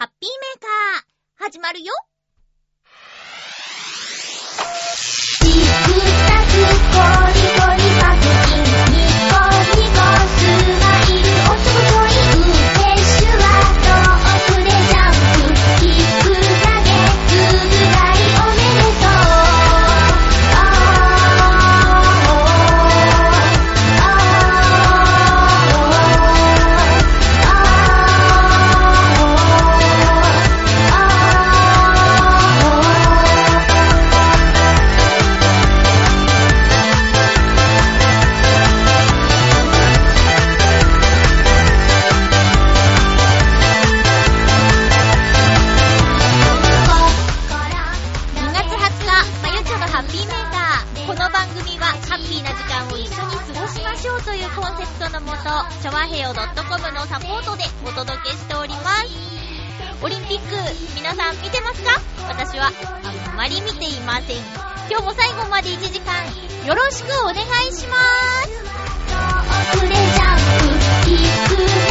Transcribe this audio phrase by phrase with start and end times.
[0.00, 1.92] ハッピーメーカー、始まるよ。
[63.50, 64.36] り見ていません。
[64.88, 66.24] 今日も最後まで1時間、
[66.66, 67.38] よろしくお願い
[67.72, 67.96] しま
[71.84, 71.89] す。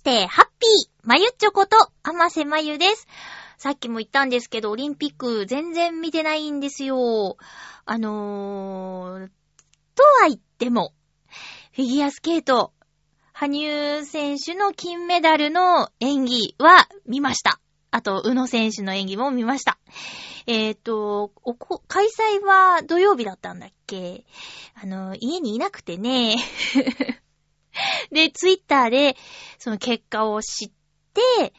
[0.00, 3.06] して、ハッピーまゆっちょこと、あませまゆです。
[3.58, 7.36] さっきも言ったんですけど、オリンピック全然見てないんですよ。
[7.84, 9.28] あのー、
[9.94, 10.94] とは言っても、
[11.76, 12.72] フィギュアスケート、
[13.34, 17.60] 羽生選手の金メダルの演技は見ました。
[17.90, 19.78] あと、宇野選手の演技も見ました。
[20.46, 24.24] えっ、と、おこ、開催は土曜日だったんだっけ？
[24.82, 26.36] あの、家にいなくてね。
[28.10, 29.16] で、ツイッターで、
[29.58, 30.70] その結果を知っ
[31.14, 31.52] て、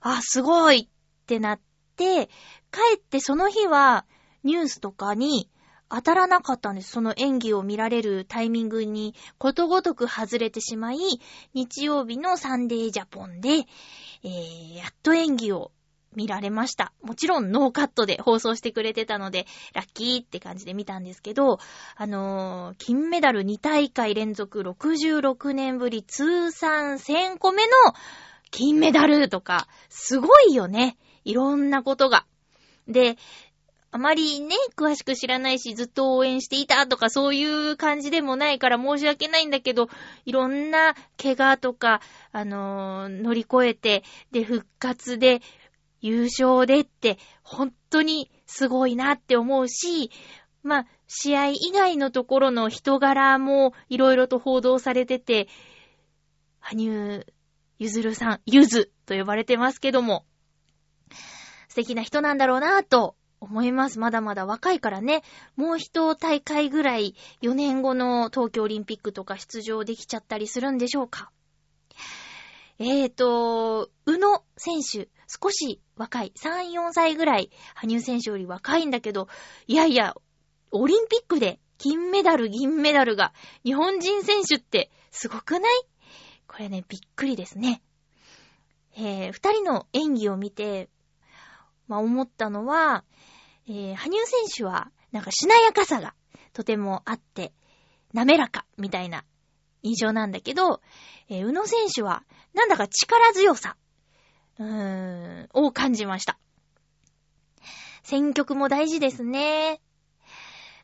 [0.00, 1.60] あ、すごいってなっ
[1.96, 2.28] て、
[2.70, 4.04] 帰ってその日は
[4.44, 5.50] ニュースとかに
[5.88, 6.90] 当たらなかったんです。
[6.90, 10.98] その演技を見られるタイミングにことごとく外れてしまい、
[11.54, 13.66] 日曜日のサンデージャポンで、
[14.22, 15.72] えー、やっと演技を
[16.18, 16.92] 見られました。
[17.00, 21.60] もちろんノーカットで放送してくれてたので、ラッキーって感じで見たんですけど、
[21.94, 27.70] あのー金メダル2大会連続66年ぶり通算1000個目の
[28.50, 30.96] 金メダルとか、すごいよね。
[31.24, 32.26] いろんなことが。
[32.88, 33.16] で、
[33.90, 39.88] あまりね、詳しく知らないし、ずっと応援していたとか、そういう感じでもないから申し訳ないんだけど、
[40.26, 45.40] いろんな怪我とか、あのー乗り越えて、で、復活で、
[46.00, 50.10] 優勝でって、本当にすごいなって思うし、
[50.62, 55.48] まあ、試合以外のところの人柄もいろいろと報道されてて、
[56.60, 57.26] 羽生
[57.78, 60.26] ゆずるさん、ゆずと呼ばれてますけども、
[61.68, 63.98] 素敵な人なんだろうなと思います。
[63.98, 65.22] まだまだ若いからね、
[65.56, 71.30] もう一大会ぐらい4年後の東京オリンピックとか出場できちゃったりするんでしょうか。
[72.80, 79.28] えーと、宇野選手、少し若い、3、4歳ぐらい、羽生選手より若いんだけど、
[79.66, 80.16] いやいや、
[80.70, 83.32] オリンピックで金メダル、銀メダルが
[83.64, 85.86] 日本人選手ってすごくない？
[86.46, 87.82] これね、びっくりですね。
[88.96, 90.88] えー、二人の演技を見て、
[91.86, 93.04] まあ、思ったのは、
[93.68, 96.14] えー、羽生選手は、なんかしなやかさが
[96.52, 97.52] とてもあって、
[98.12, 99.24] 滑らかみたいな
[99.82, 100.80] 印象なんだけど、
[101.28, 102.24] えー、宇野選手は、
[102.54, 103.76] なんだか力強さ、
[104.58, 106.38] うーん、を感じました。
[108.02, 109.80] 選曲も大事ですね。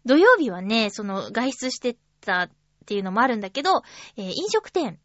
[0.04, 2.50] 土曜日はね、その外出してたっ
[2.86, 3.82] ていうのもあるんだけど、
[4.16, 4.98] えー飲食店、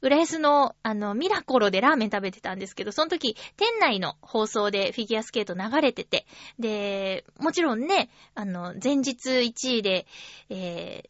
[0.00, 6.26] 浦安の、あの、ミラコロでラーメン食べてたんですけど、その時、店内の放送でフィギュアスケート流れてて、
[6.58, 10.06] で、もちろんね、あの、前日1位で、
[10.48, 11.04] え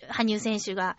[0.00, 0.96] ー、羽生選手が、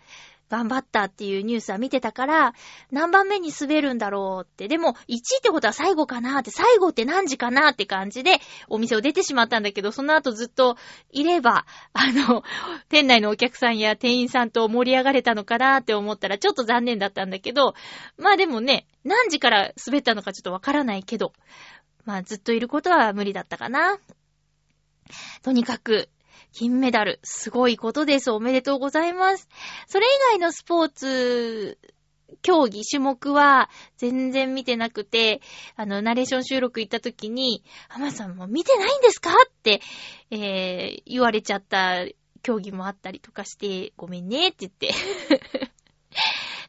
[0.48, 2.54] 頑張ったっていうニュースは見てたから、
[2.90, 4.66] 何番目に滑るんだろうって。
[4.68, 10.76] でも、1位ってことは最後かなって、最後って何時かなって感じで、お店を出てしまったんだけど、その後ずっと
[11.10, 12.42] いれば、あの、
[12.88, 17.74] 店内のお客さんや店員さんと盛り上がれたのかなって思ったら、ちょっと残念だったんだけど、
[18.16, 21.32] まあでもね、何時から滑ったのかちょっとわからないけど、
[22.04, 23.98] まあずっといることは無理だったかな。
[25.42, 26.08] とにかく、
[26.58, 28.32] 金メダル、すごいことです。
[28.32, 29.48] おめでとうございます。
[29.86, 31.78] それ以外のスポーツ、
[32.42, 35.40] 競技、種目は全然見てなくて、
[35.76, 39.30] あの、ナレーション収録行った時に、ハマさんも見てないんですか？
[39.30, 39.80] って、
[40.32, 42.04] えー、言われちゃった
[42.42, 44.90] 競技もあったりとかして、ごめんねって言って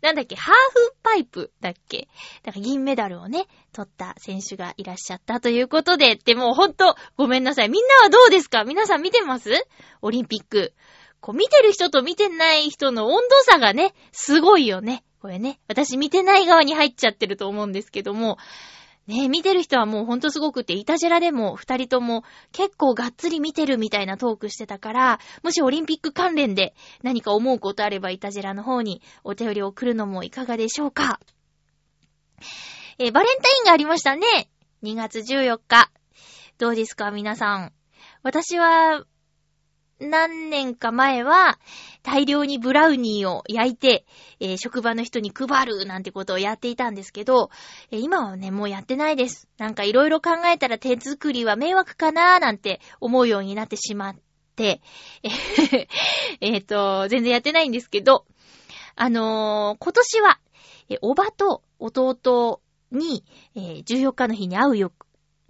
[0.01, 2.07] なんだっけ、ハーフパイプだっけ？
[2.44, 7.69] だから銀メダルをね、取った選手がいらっしゃったということで、ってもうほんと、ごめんなさい。
[7.69, 8.63] みんなはどうですか？
[8.63, 9.51] 皆さん見てます？
[10.01, 10.74] オリンピック。
[11.19, 15.04] こう見てる人と見てない人の温度差がね、すごいよね。
[15.22, 15.60] これね。
[15.68, 18.38] 私見てない側に入っちゃってると思うんですけども、
[19.10, 31.20] ね見てる人はもうほんとすごくて、イタジェラでも二人とも結構がっつり見てるみたいなトークしてたから、もしオリンピック関連で何か思うことあればイタジェラの方にお手寄りを送るのもいかがでしょうか。
[33.00, 34.50] えー、バレンタインがありましたね。
[34.84, 35.92] 2月14日。
[36.60, 37.74] どうですか皆さん。
[38.22, 39.06] 私は、
[40.00, 41.60] 何年か前は、
[42.04, 44.06] 大量にブラウニーを焼いて、
[44.40, 47.50] えー、職場の人に配るなんてことをやっていたんですけど、
[47.92, 49.50] えー、今はね、もうやってないです。
[49.57, 54.16] なんかいろいろ考えたら手作りは迷惑かなーなんて思うようになってしまっ
[54.56, 54.81] て、
[56.40, 58.25] えっ と、全然やってないんですけど、
[58.96, 60.40] あのー、今年は、
[60.90, 62.62] えおばと弟
[62.92, 64.92] に、えー、14日の日に会う予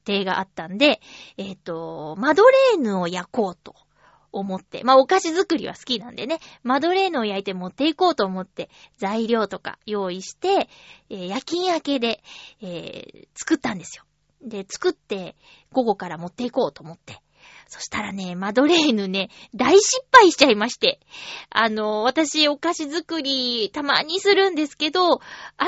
[0.03, 1.01] 定があったんで、
[1.37, 3.75] えっ、と、マドレーヌを焼こうと。
[4.31, 4.83] 思って。
[4.83, 10.69] まあ、お菓子作りは好きなんでね、マドレーヌを焼いて持っていこうと思って、材料とか用意して、
[11.09, 12.21] えー、夜勤明けで、
[12.61, 14.03] えー、作ったんですよ。
[14.41, 15.35] で、作って、
[15.71, 17.21] 午後から持っていこうと思って。
[17.67, 20.99] そしたらね、マドレーヌね、大失敗しちゃいまして。
[21.51, 25.67] あの、私、お菓子作り、たまにするんですけど、あん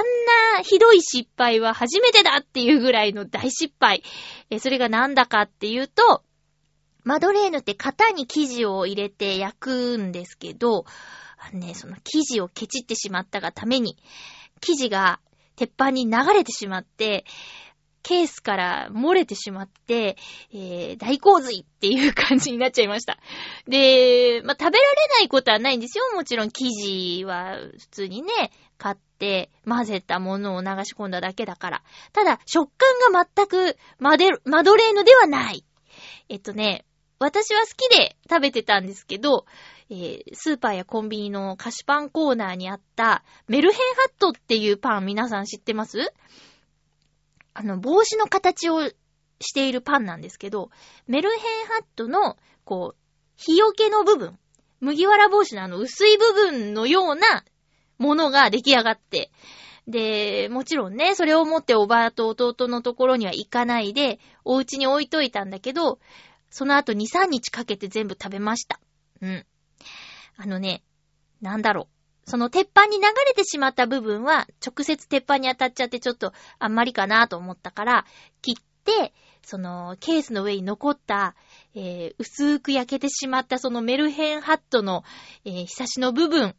[0.57, 4.03] なひどい失敗は初めてだっていうぐらいの大失敗。
[4.49, 6.23] え、それがなんだかっていうと、
[7.03, 10.85] マドレーヌって型に生地を入れて焼くんですけど、
[11.53, 13.97] ね、その生地をケチってしまったがために、
[14.59, 15.19] 生地が
[15.55, 17.25] 鉄板に流れてしまって、
[18.03, 20.17] ケースから漏れてしまって、
[20.51, 23.19] えー、大洪水っていう感じになっちゃいました。
[23.67, 26.05] で、まあ、食べられないことはないんですよ。
[26.15, 31.83] もちろん生地は普通にね、買って混ぜたものを流し込んだだけだから。
[32.13, 35.63] ただ、食感が全くマデマドレーヌではない。
[36.29, 36.85] えっとね、
[37.21, 39.45] 私は好きで食べてたんですけど、
[39.91, 45.99] えー、スーパーやコンビニの菓子パンコーナーにあったメルヘンハットっていうパン皆さん知ってます？
[47.53, 48.89] あの、帽子の形を
[49.39, 50.71] しているパンなんですけど、
[51.05, 52.97] メルヘンハットの、こう、
[53.37, 54.39] 日よけの部分、
[54.79, 57.43] 麦わら帽子のあの薄い部分のような
[57.99, 59.29] ものが出来上がって、
[59.87, 65.99] で、もちろんね、それを持っておばあと弟のところには行かないで、お家に置いといたんだけど、
[66.51, 68.79] その後2、3日かけて全部食べました。
[69.21, 69.45] うん。
[70.37, 70.83] あのね、
[71.41, 72.29] なんだろう。
[72.29, 78.05] その鉄板に流れてしまった部分は、直接鉄板に当たっちゃってちょっとあんまりかなと思ったから、
[78.41, 81.35] 切って、そのケースの上に残った、
[81.73, 85.03] えー、薄く焼けてしまったそのメルヘンハットの、
[85.45, 86.55] えー、ひさしの部分、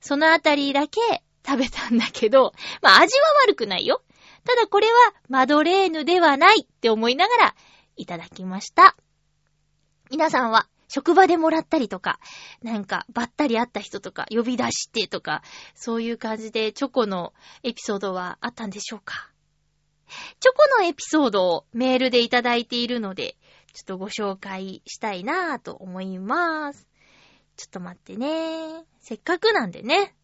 [0.00, 1.00] そのあたりだけ
[1.46, 4.02] 食べたんだけど、まあ味は悪くないよ。
[4.44, 4.92] ただこれは
[5.28, 7.54] マドレーヌではないって思いながら
[8.00, 8.96] いただきました。
[10.10, 12.18] 皆さんは職場でもらったりとか、
[12.62, 15.42] なんかばったり会った人とか呼び出してとか、
[15.74, 19.30] そういう感じでチョコのエピソードはあったんでしょうか？
[20.40, 23.36] チョコのエピソードをメールでいただいているので、
[23.72, 26.88] ちょっとご紹介したいなぁと思います。
[27.56, 28.84] ちょっと待ってね。
[29.00, 30.16] せっかくなんでね。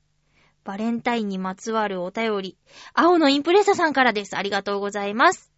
[0.65, 2.59] バレンタインにまつわるお便り。
[2.93, 4.37] 青のインプレッサさんからです。
[4.37, 5.53] ありがとうございます。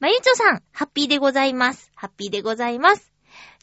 [0.00, 1.90] まゆちょさん、ハッピーでございます。
[1.94, 3.12] ハッピーでございます。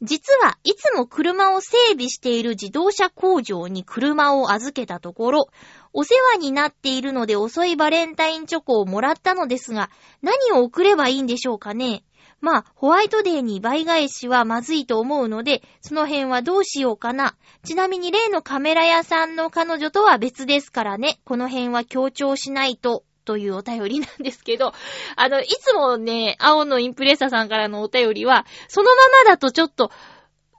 [0.01, 5.47] 実はいつも車を整備している自動車工場に車を預けたところ、
[5.93, 9.89] お世話になっているので遅いバレンタインチョコをもらったのですが、
[10.21, 12.03] 何を送ればいいんでしょうかね
[12.39, 17.35] まあ、ホワイトデーに倍返しはまずいと思うので、その辺はどうしようかな。
[17.63, 21.19] ちなみに例のカメラ屋さんの彼女とは別ですからね。
[21.23, 23.03] この辺は強調しないと。
[23.31, 24.73] というお便りなんですけど、
[25.15, 29.89] あの、いつもね、青のインプレッサさんからのお便りは、そのままだとちょっと、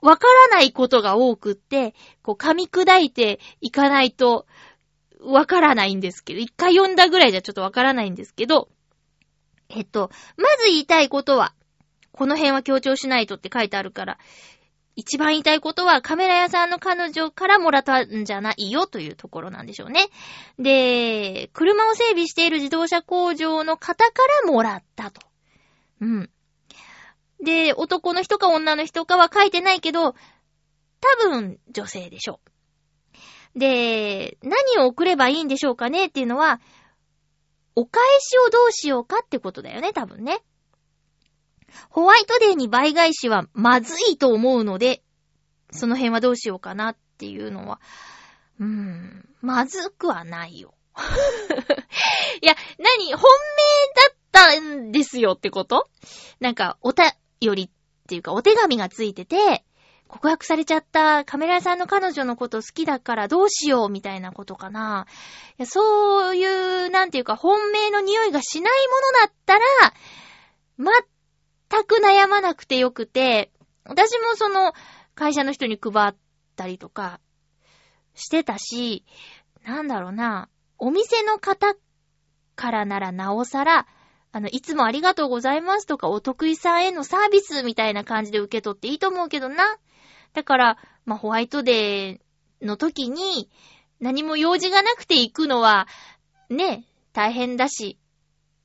[0.01, 4.47] わからないことが多くって、こう、噛み砕いていかないと、
[5.21, 8.69] わからないんですけど、一回読んだぐらいじゃちょっとわからないんですけど、
[9.69, 11.53] えっと、まず言いたいことは、
[12.11, 14.17] この辺は強調しないとって書いてあるから、
[14.95, 20.09] 一番言いたいことはカメラ屋さんの彼女からもらったんじゃないよというところなんでしょうね。
[20.59, 24.11] で、車を整備している自動車工場の方か
[24.45, 25.21] らもらったと。
[26.01, 26.29] うん。
[27.43, 30.15] で、男の人か女の人かは書いてないけど、
[31.01, 32.39] 多分女性でしょ
[33.55, 33.59] う。
[33.59, 36.61] で、何を送ればいいんでしょうかねっていうのは、
[37.75, 40.43] お返しをどうしようかってことだよね、多分ね。
[41.89, 45.03] ホワイトデーに倍返しはまずいと思うので、
[45.71, 47.79] その辺はどうしようかなっていうのは、
[48.59, 50.73] うーん、まずくはないよ。
[52.41, 53.13] いや、何？
[53.13, 53.23] 本命
[54.01, 55.89] だったんですよってこと？
[56.39, 57.69] なんか、おたよりっ
[58.07, 59.63] ていうか、お手紙がついてて、
[60.07, 65.07] 告白されちゃったカメラ屋さんの彼女のこと好きだからどうしようみたいなことかな。
[65.57, 66.45] いやそうい
[66.85, 69.61] う、なんていうか、本命の匂いがしないものだったら、
[71.83, 73.51] く悩まなくてよくて、
[73.85, 74.73] 私もその
[75.15, 76.15] 会社の人に配っ
[76.55, 77.19] たりとか
[78.15, 79.05] してたし、
[79.65, 81.75] なんだろうな、お店の方
[82.55, 83.87] からならなおさら、
[84.31, 89.77] あの、いつもありがとうございますとか、お得意さんへのサービスみたいな感じで受け取っていいと思うけどな。
[90.33, 93.49] だから、まあ、ホワイトデーの時に、
[93.99, 95.87] 何も用事がなくて行くのは、
[96.49, 97.99] ね、大変だし、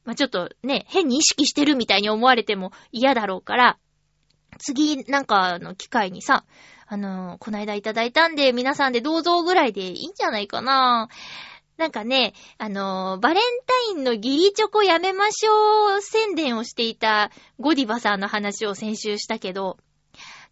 [0.09, 3.79] まあ、ちょっとね、変に意識してるみたいに思われても嫌だろうから、
[4.57, 6.47] 次なんかの機会にさ、
[6.87, 11.11] あのー、こないだいただいたんで、皆さんでどうぞぐらいでいいんじゃないかな。
[11.77, 19.77] なんかね、あのー、バレンタインのギリチョコやめましょう宣伝をしていたゴディバさんの話を先週したけど、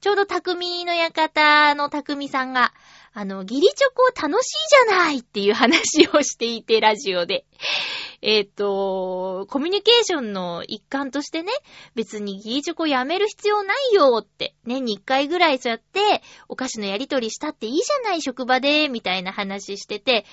[0.03, 2.75] ちょうど匠の館の匠さんが、
[3.19, 4.53] あの、ギリチョコ楽しい
[4.89, 7.47] じゃないっていう話をしていて、ラジオで。
[8.21, 11.51] えっ、ー、と、コミュニケーションの一環としてね、
[11.95, 20.27] 別にギリチョコやめる必要ないよって、年に一回ぐらいそうやって、お菓子のやりとりしたっていいじゃない、職場で、みたいな話してて、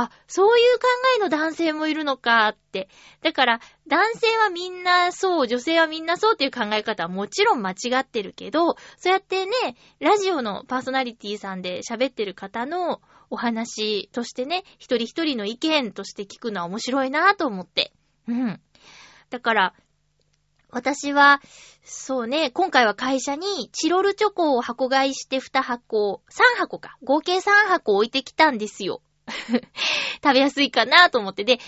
[0.00, 0.86] あ、そういう考
[1.16, 2.88] えの男性もいるのかって。
[3.20, 9.52] だから、男性はみんなそう、女性はみんなそうっていう考え方はもちろん間違ってるけど、そうやってね、
[9.98, 17.92] ラジオのパーソナリティさんで喋ってる方のお話としてね、一人一人の意見として聞くのは面白いなと思って。
[18.28, 18.60] うん。
[19.30, 19.74] だから、
[20.70, 21.40] 私は、
[21.82, 29.02] そうね、今回は会社にチロルチョコを箱買いして2箱、3箱か、合計3箱置いてきたんですよ。
[30.22, 31.44] 食べやすいかなと思って。
[31.44, 31.58] で、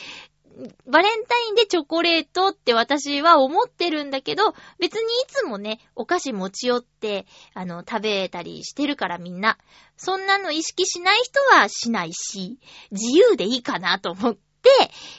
[0.87, 9.59] バレンタインでチョコレートって私は思ってるんだけど、別にいつもね、お菓子持ち寄って、あの、食べたりしてるからみんな。
[9.97, 12.59] そんなの意識しない人はしないし、
[12.91, 14.71] 自由でいいかなと思って、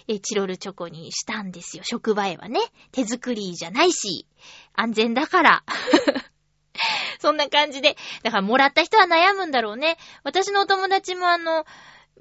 [0.07, 1.83] え、チロルチョコにしたんですよ。
[1.83, 2.59] 職場へはね。
[2.91, 4.27] 手作りじゃないし、
[4.73, 5.63] 安全だから。
[7.19, 7.97] そんな感じで。
[8.23, 9.97] だからもらった人は悩むんだろうね。
[10.23, 11.65] 私のお友達もあの、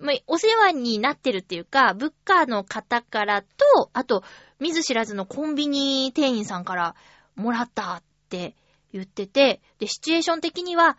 [0.00, 4.24] まお世話になってるっていうか、物価の方からと、あと、
[4.58, 6.94] 見ず知らずのコンビニ店員さんから
[7.36, 8.54] もらったって
[8.92, 10.94] 言ってて、で、シチュエーション的には、あ、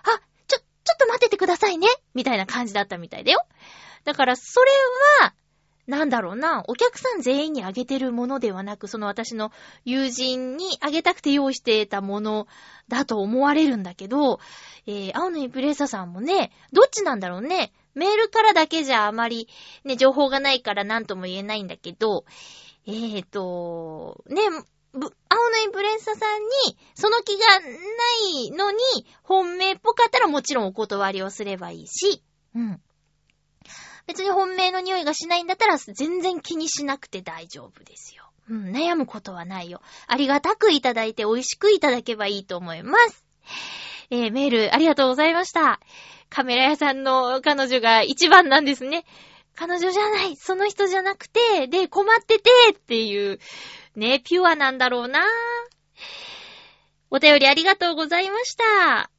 [0.47, 3.43] ちょ、ちょっと待っててくださいねみたいな感じだったみたいだよ。
[4.03, 4.71] だから、それ
[5.21, 5.33] は、
[5.91, 9.51] なんだろうな、お客さん全員にあげてるものではなく、その私の
[9.83, 12.47] 友人にあげたくて用意してたもの
[12.87, 14.39] だと思われるんだけど、
[14.87, 17.73] えー、青のインプレッサさんもね、どっちなんだろうね。
[17.93, 19.49] メールからだけじゃあまり
[19.83, 22.23] ね、情報がないから何とも言えないんだけど、
[22.87, 27.65] えーと、ね、青のインプレッサさんに、その気がな
[28.39, 28.79] いのに、
[29.23, 32.23] 本命っぽかったらもちろんお断りをすればいいし、
[32.55, 32.81] うん。
[34.07, 38.23] 別に本命の匂いがしないんだったら全然気にしなくて大丈夫ですよ。
[38.49, 39.81] うん、悩むことはないよ。
[40.07, 43.25] ありがたくいただいて美味しくいただけばいいと思います。
[44.09, 45.79] えー、メールありがとうございました。
[46.29, 49.05] カメラ屋さんの彼女が一番なんですね。
[49.55, 53.39] 彼女じゃない、その人じゃなくて、で、困ってて、っていう、
[53.95, 55.25] ね、ピュアなんだろうな
[57.09, 59.11] お便りありがとうございました。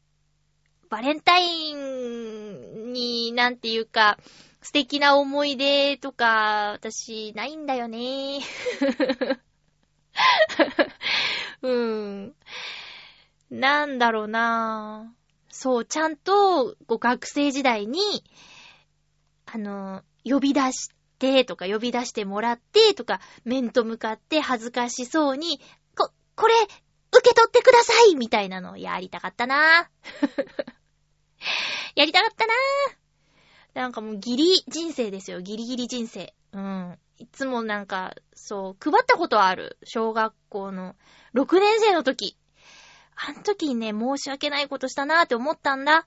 [0.88, 4.18] バレンタインに、なんていうか、
[4.62, 8.40] 素敵な思い出とか、私、ないんだよね。
[11.62, 12.34] うん。
[13.50, 15.14] なんだろうな
[15.50, 18.24] そう、ちゃんと、こう学生時代に、
[19.46, 25.60] あの、呼び出してとか、呼び出してもらってとか、面と向かって恥ずかしそうに、
[25.96, 29.90] こ、これ、受け取ってくださいみたいなのをやりたかったな
[31.94, 33.01] やりたかったなぁ
[33.74, 35.40] なんかもうギリ人生ですよ。
[35.40, 36.34] ギリギリ人生。
[36.52, 36.98] うん。
[37.18, 39.78] いつもなんか、そう、配ったことある。
[39.84, 40.96] 小学校の
[41.34, 42.36] 6年生の時。
[43.14, 46.06] あの時にね、申し訳ないことしたなーって思ったんだ。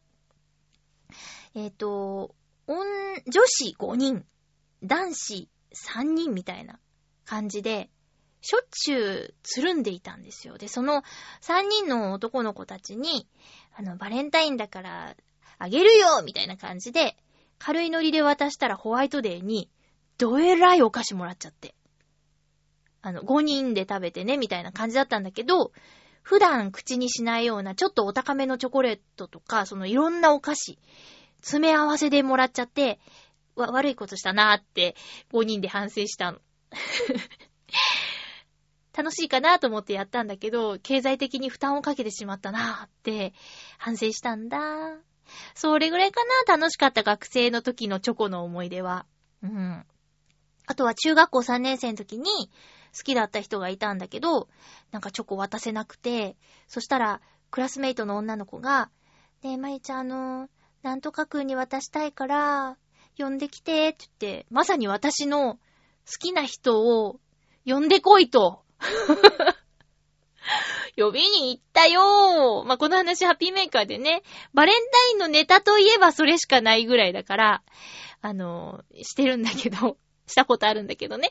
[1.54, 2.36] えっ、と、
[2.68, 4.26] 女子5人、
[4.84, 6.80] 男子3人みたいな
[7.26, 7.90] 感じで、
[8.42, 10.58] しょっちゅうつるんでいたんですよ。
[10.58, 11.04] で、その
[11.42, 13.28] 3人の男の子たちに、
[13.76, 15.16] あの、バレンタインだから、
[15.58, 17.18] あげるよみたいな感じで、
[17.66, 19.72] 軽いノリで渡したらホワイトデーに、
[20.20, 21.74] どえらいお菓子もらっちゃって。
[23.02, 25.72] あの、5人で食べてね、みたいな感じだったんだけど、
[26.22, 30.78] 普段口にしないようなちょっとお高めのチョコレートとか、そのいろんなお菓子、
[31.38, 33.00] 詰め合わせでもらっちゃって、
[33.56, 34.96] わ、悪いことしたなーって
[35.34, 36.38] 5人で反省したの。
[38.96, 43.34] 楽しいかなと思ってやったんだけど、経済的に負担をかけてしまったなーって
[43.80, 45.00] 反省したんだ。
[45.54, 49.06] それぐらいかな楽しかった学生の時のチョコの思い出は。
[49.44, 49.86] うん。
[50.68, 52.52] あとは中学校3年生の時に
[52.96, 54.48] 好きだった人がいたんだけど、
[54.92, 56.36] なんかチョコ渡せなくて、
[56.68, 58.90] そしたらクラスメイトの女の子が、
[59.44, 60.50] ねえ、まゆちゃんあの、
[60.82, 62.78] なんとかくんに渡したいから、
[63.18, 65.60] 呼んできて、って言って、まさに私の好
[66.20, 67.20] きな人を
[67.66, 68.64] 呼んでこいと。
[70.98, 72.64] 呼びに行ったよ。
[72.64, 74.24] まあ、この話ハッピーメーカーでね、
[74.54, 77.64] バレンタインのネタといえばそれしかないぐらいだから、
[78.22, 79.98] あの、してるんだけど、
[80.28, 81.30] したことあるんだけどね。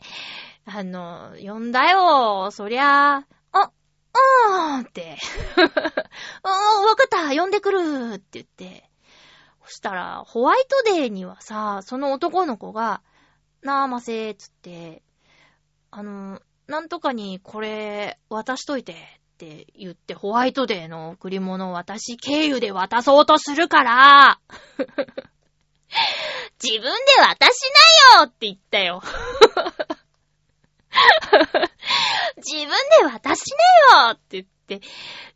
[0.66, 2.50] あの、呼んだよ。
[2.50, 3.71] そりゃあ、あ、
[4.12, 5.16] あーって。
[5.56, 8.88] あー、わかった、呼んでくるって言って。
[9.64, 13.02] そしたら、ホワイトデーにはさ、その男の子が、
[13.62, 15.02] なあ、ませー、つって、
[15.90, 18.97] あの、なんとかにこれ渡しといてっ
[19.44, 24.40] て言ってホワイトデーの贈り物を私経由で渡そうとするから、
[26.62, 27.61] 自分で渡し
[28.14, 29.02] なよって言ったよ。
[32.37, 32.68] 自分
[33.00, 33.42] で渡し
[33.92, 34.80] なよって言って、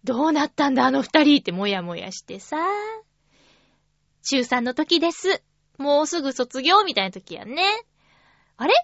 [0.05, 2.57] どうなったんだあの二人ってもやもやしてさ。
[4.23, 5.43] 中3の時です。
[5.77, 7.63] もうすぐ卒業みたいな時やね。
[8.57, 8.75] あれ？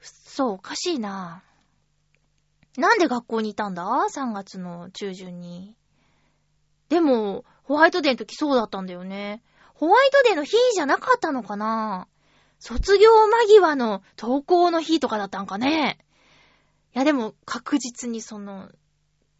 [0.00, 1.44] そう、おかしいな。
[2.78, 5.74] なんで学校にいたんだ ?3 月の中旬に。
[6.88, 9.42] でも、ホワイトデーの時そうだったんだよね。
[9.74, 12.08] ホワイトデーの日じゃなかったのかな？
[12.58, 15.98] 卒業間際の登校の日とかだったんかね
[16.94, 18.70] いやでも確実にその、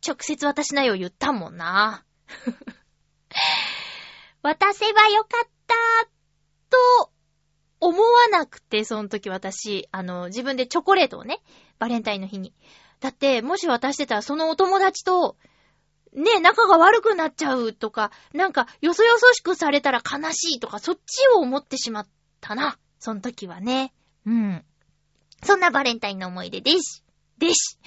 [0.06, 2.04] 直接渡しないよ言ったもんな。
[4.42, 5.74] 渡せばよかった
[6.68, 7.10] と
[7.80, 11.42] 思わなくて、その時私、あの、自分でチョコレートをね、
[11.78, 12.52] バレンタインの日に。
[13.00, 15.36] だって、もし渡してたらそのお友達と、
[16.12, 22.06] ね、仲が悪くなっちゃうとか、なんか、よそよそしくされたら悲しいとか、そっちを思ってしまっ
[22.40, 22.78] たな。
[22.98, 23.92] その時はね。
[24.24, 24.64] うん。
[25.42, 27.04] そんなバレンタインの思い出です。
[27.38, 27.78] です。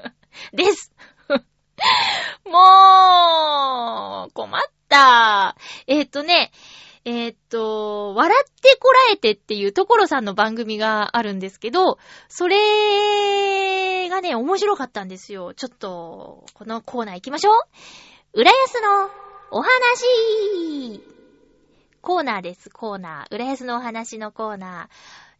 [0.52, 0.92] です。
[2.44, 5.56] もう、困った。
[5.86, 6.52] えーっとね、
[7.04, 15.54] えーっと、笑ってこらえてっていう所さんの番組があるんですけど、それがね、面白かったんですよ。
[15.54, 17.54] ちょっと、このコーナー行きましょう。
[18.34, 19.10] 浦安の
[19.50, 21.02] お話
[22.00, 23.34] コーナーです、コーナー。
[23.34, 24.88] 浦安のお話のコーナ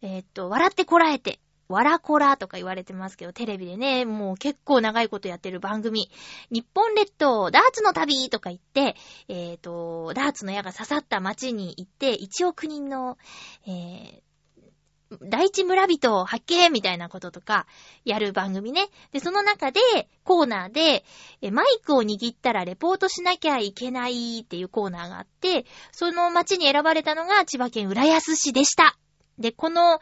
[0.01, 0.07] ー。
[0.07, 1.39] えーっと、笑ってこらえて。
[1.69, 6.09] わらこらとか言われてますけど、テレビでね、もう結構長いことやってる番組。
[6.49, 8.95] 日本列島ダーツの旅とか言って、
[9.27, 13.19] えっ、と、ダーツの矢が刺さった街に行って、1億人の、
[13.67, 17.67] えー、第一村人を発見みたいなこととか、
[18.03, 18.89] やる番組ね。
[19.11, 19.79] で、その中で、
[20.23, 21.03] コーナーで、
[21.51, 28.97] マイクを握ったらレポートしなきゃいけないっていうコーナーがあって、その街に選ばれたのが千葉県浦安市でした。
[29.37, 29.99] で、この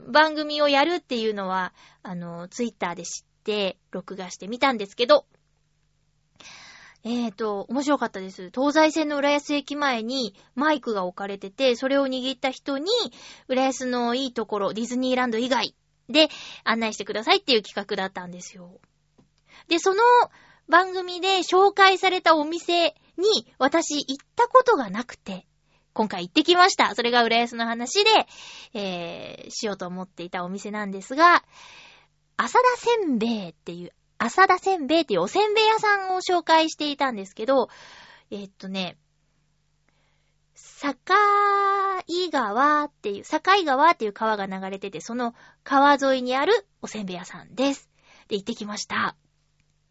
[0.00, 5.26] 番組をやるっていうのは、あの、ツイッターで知って、録画してみたんですけど、
[7.04, 8.50] えーと、面白かったです。
[8.54, 12.90] 東西線の浦安駅前にマイクが置かれてて、それを握った人に、
[13.48, 15.74] 浦安のいいところ、ディズニーランド以外
[16.08, 16.28] で
[16.62, 18.80] 案内してくださいっていう企画だったんですよ。
[19.66, 20.02] で、その
[20.68, 25.46] 番組で紹介されたお店に私行ったことがなくて、
[25.94, 26.94] 今回行ってきました。
[26.94, 28.10] それが浦安の話で、
[28.74, 31.44] えー、しようと思っていたお店なんですが、
[32.36, 37.68] 浅田せんべいっていう、浅田せんべいっていうおせんべい屋さんを紹介していたんですけど、
[38.30, 38.96] えーっとね、
[40.80, 40.94] 境
[42.30, 47.90] 川っていう、境川っていう川が流れてて、その川沿いにあるおせんべい屋さんです。
[48.28, 49.14] で、行ってきました。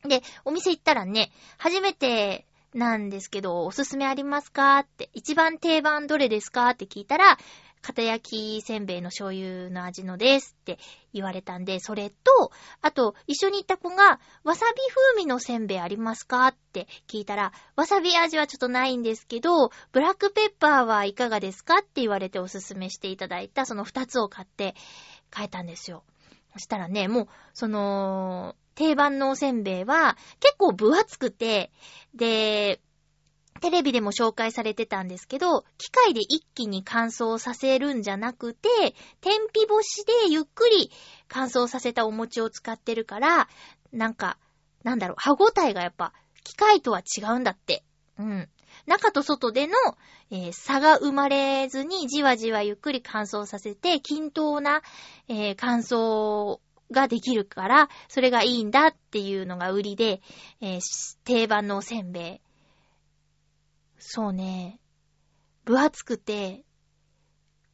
[0.04, 7.38] で、お店行ったらね、初めてなんですけど、おすすめありますかって、一番定番どれですかって聞いたら、
[7.82, 10.78] 片焼きせんべいの醤油の味のですって
[11.14, 24.76] 言われたんで、それと、あと、一緒に行った子が、わさび風味のせんべいありますかって聞いたら、わさび味はちょっとないんですけど、ブラックペッパーはいかがですかって言われておすすめしていただいた、その二つを買って
[25.32, 26.04] 帰ったんですよ。
[26.54, 31.72] そしたらね、もう、その、定番のおせんべいは結構分厚くて、
[32.16, 32.82] で、
[33.62, 38.68] テレビでも紹介されてたんですけど、機械で一気に乾燥させるんじゃなくて、
[39.22, 40.90] 天日干しでゆっくり
[41.28, 43.48] 乾燥させたお餅を使ってるから、
[43.94, 44.40] なんか、
[44.84, 46.12] なんだろう、歯ごたえがやっぱ、
[46.44, 47.84] 機械とは違うんだって。
[48.18, 48.50] うん。
[48.88, 49.76] 中と外での、
[50.32, 54.82] えー差が生まれずにじわじわゆっくり乾燥させて、均等な、
[55.28, 56.60] えー乾燥
[56.92, 60.22] ができるから、それがいいんだっていうのが売りで、
[60.62, 62.42] えー定番のおせんべい。
[63.98, 64.80] そうね。
[65.64, 66.64] 分厚くて、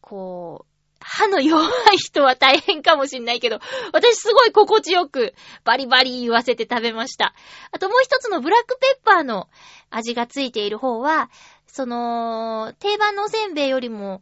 [0.02, 3.60] こう、歯の弱い人は大変かもしんないけど、
[3.94, 7.34] 私すごい心地よくバリバリ言わせて食べました。
[7.72, 9.48] あともう一つのブラックペッパーの
[9.90, 11.30] 味がついている方は、
[11.68, 14.22] その、定番のおせんべいよりも、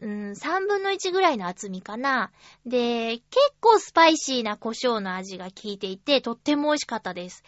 [0.00, 2.30] うん、3分の1ぐらいの厚みかな。
[2.64, 3.24] で、結
[3.60, 7.42] 構スパイシーな胡椒の味が効いていて、とっても美味しかったです。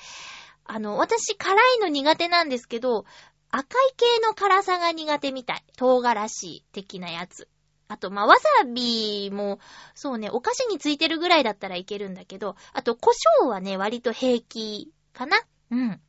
[0.65, 3.05] あの、私辛いの苦手なんですけど、
[3.51, 5.65] 赤い系の辛さが苦手みたい。
[5.77, 7.49] 唐辛子的なやつ。
[7.89, 9.61] あと、まあ、わさびも、
[9.95, 13.13] そうね、お菓子についてるぐらいだったらいけるんだけど、あと、胡
[13.45, 15.39] 椒はね、割と平気かな
[15.71, 16.01] うん。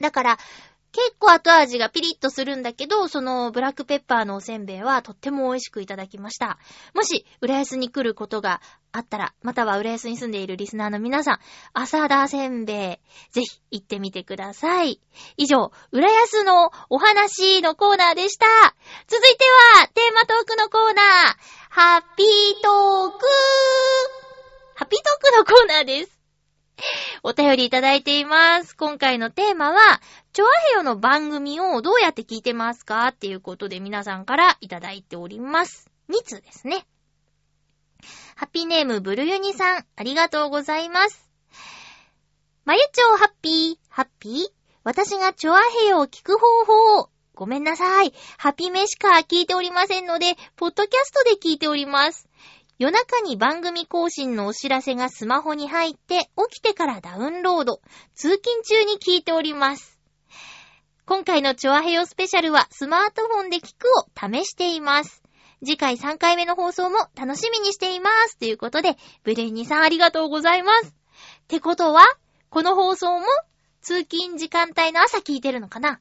[0.00, 0.38] だから、
[0.92, 6.58] 結構後味がピリッとするんだけど、そのブラックペッパーのおせんべいはとっても美味しくいただきました。
[6.94, 8.60] もし、浦安に来ることが
[8.92, 11.38] あったら、または浦安に住んでいるリスナーの皆さん、
[11.72, 15.00] 浅田せんべい、ぜひ行ってみてください。
[15.38, 18.46] 以上、浦安のお話のコーナーでした。
[19.06, 19.44] 続いて
[19.80, 21.04] は、テーマトークのコーナー、
[21.70, 22.26] ハッピー
[22.62, 23.26] トーク
[24.74, 26.21] ハッピートークのコーナーです。
[27.22, 28.76] お便りいただいています。
[28.76, 30.00] 今回のテーマは、
[30.32, 35.90] チョアヘヨの番組をどうやって聞いてますかっていうことで皆さんからいただいております。
[36.10, 36.86] 2通ですね。
[38.34, 41.30] ハッピーネームブルユニさん、ありがとうございます。
[42.64, 44.62] まゆちょうハッピー、ハッピー？
[44.84, 47.08] 私がチョアヘヨを聞く方法。
[47.34, 48.12] ごめんなさい。
[48.36, 52.28] ハピメしか聞いておりませんので、ポッドキャストで聞いております。
[52.78, 57.80] 夜中に番組更新のお知らせがスマホに入って、起きてからダウンロード。
[58.14, 59.98] 通勤中に聞いております。
[61.04, 65.22] 今回のチョアヘヨスペシャルはスマートフォンで聞くを試しています。
[65.64, 68.36] 次回3回目の放送も楽しみにしています。
[68.38, 70.88] ということで、ブレイニさんありがとうございます。
[70.88, 70.92] っ
[71.48, 72.04] てことは、
[72.50, 73.26] この放送も
[73.80, 76.00] 通勤時間帯の朝聞いてるのかな？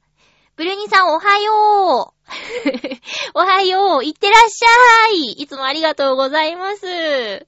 [0.61, 2.29] ブレイニさんおはよう
[3.33, 7.47] おはよういってらっしゃいいつもありがとうございます。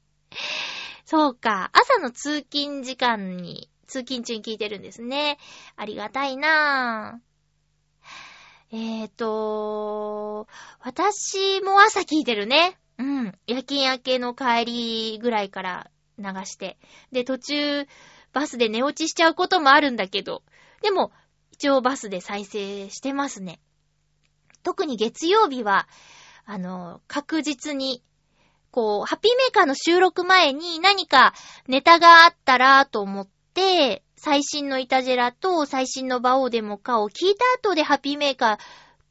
[1.06, 1.70] そうか。
[1.74, 5.38] 朝の通勤時間に、通勤中に聞いてるんですね。
[5.76, 8.76] ありがたいなぁ。
[8.76, 10.48] えーと、
[10.80, 12.80] 私も朝聞いてるね。
[12.98, 13.38] うん。
[13.46, 16.80] 夜勤明けの帰りぐらいから流して。
[17.12, 17.86] で、途中、
[18.32, 20.42] バスで寝落ちしちゃうこともあるんだけど。
[20.82, 21.12] でも、
[21.64, 23.62] 一応バスで再生してますね。
[24.64, 25.88] 特に月曜日は、
[26.46, 28.04] あの、確実に、
[28.70, 31.34] こう、ハッピーメーカーの収録前に何か
[31.70, 38.58] ネタがあったらと思って、最新のイタジェラと最新のバオーデモカを聞いた後でハッピーメーカー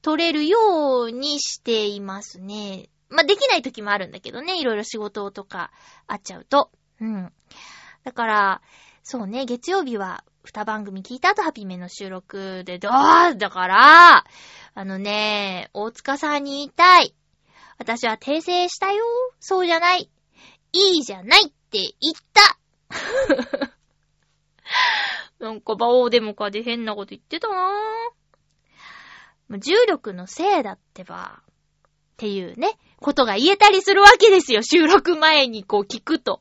[0.02, 2.90] 撮れるようにしていますね。
[3.08, 4.60] まあ、できない時もあるんだけどね。
[4.60, 5.70] いろいろ仕事とか
[6.06, 6.70] あっちゃうと。
[7.00, 7.32] うん。
[8.04, 8.62] だから、
[9.02, 14.24] そうね、月曜日は二番組聞いた後ハピメの収録で、どうだから、
[14.74, 17.14] あのね、大塚さんに言いたい。
[17.78, 19.04] 私は訂正したよ。
[19.38, 20.10] そうじゃない。
[20.72, 22.58] いいじゃないって言った。
[25.44, 29.58] なんか、バオーデモカで変なこと言ってたなぁ。
[29.58, 31.42] 重力のせいだってば。
[31.46, 31.48] っ
[32.16, 34.62] ていうね、ことが言えたりするわけですよ。
[34.62, 36.40] 収録前にこう聞くと。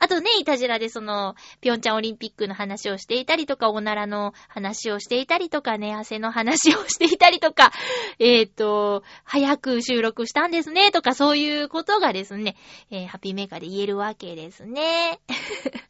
[0.00, 7.72] あとね、いたじらでその、ぴょんちゃんオリンピックの話をしていたりとか、おならの話をしていたりとか、寝汗の話をしていたりとか、
[8.20, 12.56] えっ、ー、と、早く収録したんですね、とか、そういうことがですね、
[12.90, 15.20] えー、ハッピーメーカーで言えるわけですね。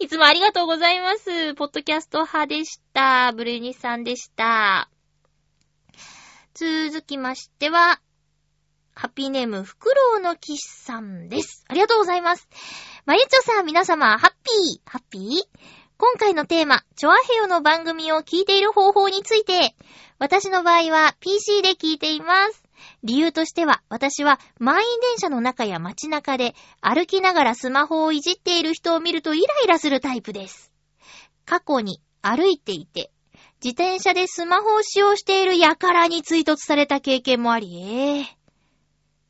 [0.00, 1.54] いつもありがとうございます。
[1.54, 3.32] ポッドキャスト派でした。
[3.32, 4.88] ブルーニスさんでした。
[6.54, 8.00] 続きましては、
[9.00, 11.64] ハッピーネーム、フクロウのキスさんです。
[11.68, 12.46] ありがとうございます。
[13.06, 15.22] まゆちょさん、皆様、ハッピー、ハッピー？
[15.96, 19.74] 今回のテーマ、チョアヘヨの番組を聞いている方法について、
[20.18, 22.62] 私の場合は PC で聞いています。
[23.02, 30.70] 理由としては、私は満員電車の中や街中で歩きながらスマホをいじっている人を見るとイライラするタイプです。
[31.46, 33.10] 過去に歩いていて、
[33.64, 38.39] 自転車でスマホを使用している輩に追突された経験もあり、ええー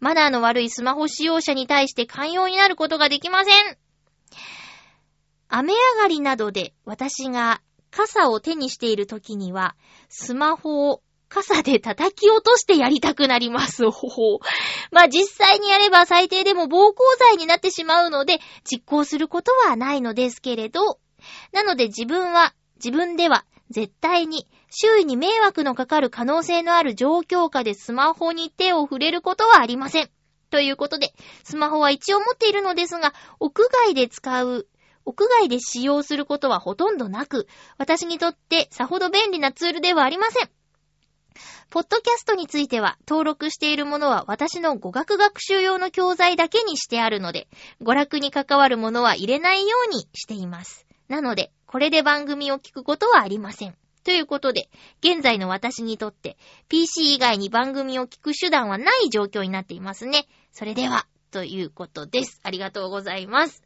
[0.01, 3.77] マナーの悪いスマホ使用者に対して寛容になることができません。
[5.49, 7.61] 雨上がりなどで私が
[7.91, 9.77] 傘を手にしている時には、
[10.09, 13.91] スマホを傘で叩き落としてやりたくなります。
[13.91, 14.39] ほほ。
[14.91, 20.99] まあ実際にやれば最低でも暴行罪になってしまうので、実行することはないのですけれど、
[21.53, 30.11] なので自分は、自分では絶対に周囲に迷惑のかかる可能性のある状況下でスマホに手を触れることはありません。
[30.51, 31.13] ということで、
[31.45, 34.69] スマホは一応持っているのですが、屋外で使う、
[35.05, 37.47] 屋外で使用することはほとんどなく、
[37.79, 40.51] 私にとってさほど便利なツールではありません。
[41.71, 47.49] ポッドキャストについては、登録しているものは私の語学学習用の教材だけにしてあるので、
[47.81, 50.87] 娯楽に関わるものは入れないようにしています。
[51.09, 53.77] なので、これで番組を聞くことはありません。
[54.11, 54.69] ということで、
[55.05, 56.37] 現在の私にとって、
[56.69, 60.27] PC 以外に番組を聞く手段はない状況になっていますね。
[60.51, 62.41] それでは、ということです。
[62.43, 63.63] ありがとうございます。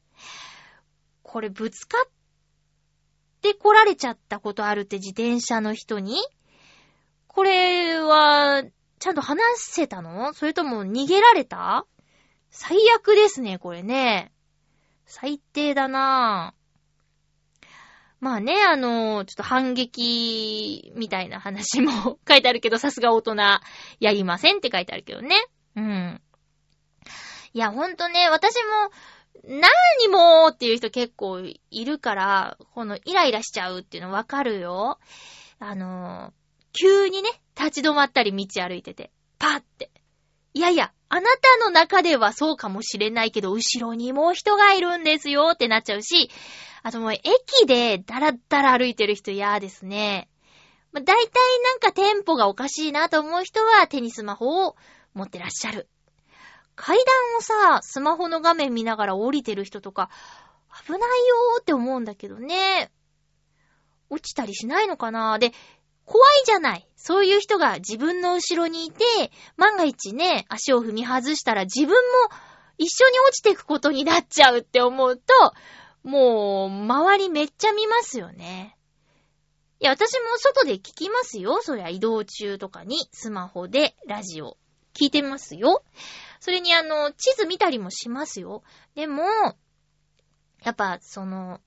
[1.23, 2.11] これ、ぶつかっ
[3.41, 6.19] て来られちゃったことあるって自転車の人に
[7.27, 8.65] これは、
[8.99, 10.35] ちゃんと話せたの？
[10.35, 11.87] それとも逃げられた？
[12.51, 14.31] 最悪ですね、これね。
[15.07, 16.64] 最低だなぁ。
[18.25, 23.61] まあね、あの、ちょっと反撃みたいな話も 書いてあるけど、さすが大人や
[24.01, 25.45] りませんって書いてあるけどね。
[25.77, 26.23] うん。
[27.53, 28.91] いや、ほんとね、私も、
[29.45, 34.99] 何もっていう人結構いるから、このイライラしちゃうっていうのわかるよ。
[35.59, 36.33] あの、
[36.73, 39.91] 急にね、立ち止まったり道歩いてて、パッて。
[40.55, 46.31] いやいや、あなたの中ではそうかもしれないけど、後ろにもう人がいるんですよってなっちゃうし、
[46.83, 50.29] あともう駅でダラッダラ歩いてる人嫌ですね。
[50.93, 51.33] まあ、大体
[51.65, 54.77] なんかテンポがおかしいなと思う人は手にスマホを
[55.13, 55.89] 持ってらっしゃる。
[56.77, 57.05] 階段
[57.39, 60.09] をさ、スマホの画面見ながら降りてる人とか、
[60.87, 62.93] 危ないよーって思うんだけどね。
[64.11, 65.39] 落ちたりしないのかな？
[65.39, 65.53] で、
[66.05, 66.87] 怖いじゃない。
[66.97, 69.05] そういう人が自分の後ろにいて、
[69.57, 71.95] 万が一ね、足を踏み外したら自分も
[72.79, 75.23] 一緒に落ちていくことになっちゃうって思うと、
[76.03, 78.77] もう、周りめっちゃ見ますよね。
[79.81, 81.61] いや、私も外で聞きますよ。
[81.63, 84.57] そりゃ移動中とかにスマホでラジオ
[84.95, 85.83] 聞いてますよ。
[86.41, 88.63] それにあの、地図見たりもしますよ。
[88.95, 89.23] でも、
[90.63, 91.61] やっぱその、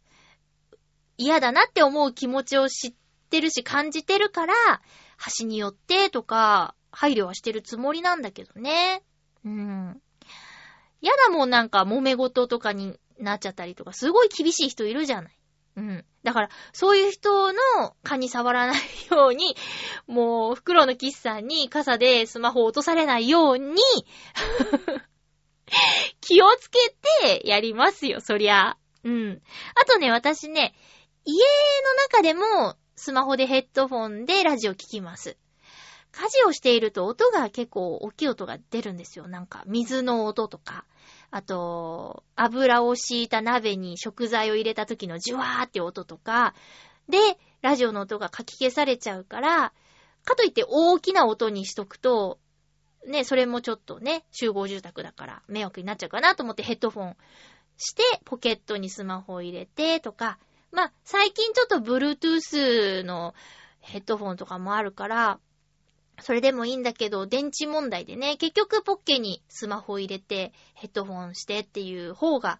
[1.17, 4.53] 嫌だなって思う気持ちを知っててるし感じてるから、
[5.17, 9.03] 端に寄ってとか、配慮はしてるつもりなんだけどね。
[9.45, 10.01] うん。
[11.01, 15.37] 嫌だもんなんか揉め事とかになっちゃったりとか、すごい厳しい人いるじゃない。
[15.75, 16.05] うん。
[16.23, 17.59] だから、そういう人の
[18.03, 18.77] 蚊に触らない
[19.11, 19.55] ように、
[20.07, 23.75] もう、袋のキスさんに傘でスマホ落とされないように
[26.19, 26.79] 気をつけ
[27.21, 28.77] てやりますよ、そりゃ。
[29.03, 29.41] うん。
[29.75, 30.73] あとね、私ね、
[31.25, 31.35] 家
[31.83, 35.37] の中でもスマホでヘッドフォンでラジオ聞きます。
[36.11, 39.27] 家事をしていると音が結構大きい音が出るんですよ。
[39.27, 40.83] なんか水の音とか。
[41.29, 46.55] あと、油を敷いた鍋に食材を入れた時のジュワーって音とか、
[47.07, 47.19] で、
[47.61, 49.73] ラジオの音がかき消されちゃうから、
[50.25, 52.39] かといって大きな音にしとくと、
[53.05, 57.17] ね、それもちょっとね、集合住宅だから迷惑になっちゃうかなと思ってヘッドフォン
[57.77, 60.39] して、ポケットにスマホを入れてとか、
[60.71, 63.33] まあ、最近ちょっと Bluetooth の
[63.79, 65.39] ヘッドフォンとかもあるから、
[66.21, 72.59] それでもいいんだけど、電池問題でね、結局ポッケにスマホ入れて、ヘッドフォンしてっていう方が、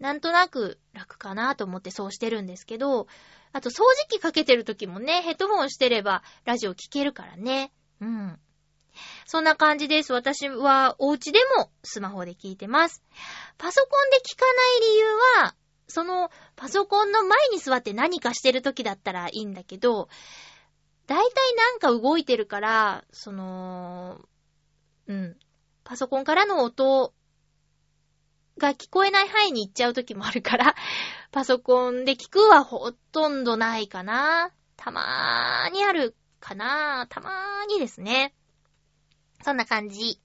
[0.00, 3.06] なんとなく楽かなと思ってそうしてるんですけど、
[3.52, 7.72] あと掃除機かけてる時もね、ヘッドフォンしてればラジオ聞けるからね。
[8.00, 8.38] うん。
[9.26, 10.12] そんな感じです。
[10.12, 13.02] 私はお家でもスマホで聞いてます。
[13.58, 15.04] パソコンで聞かない理由
[15.44, 15.54] は、
[15.88, 20.08] そのパソコンの前に座って何かしてる時だったらいいんだけど、
[21.06, 24.20] だいたいなんか動いてるから、その、
[25.06, 25.36] うん。
[25.84, 27.14] パソコンからの音
[28.58, 30.74] が聞こえない範囲に行っちゃう時もあるから、
[31.30, 34.50] パソコンで聞くはほとんどないかな。
[34.76, 37.06] たまーにあるかな。
[37.08, 38.34] たまーにですね。
[39.44, 40.20] そんな感じ。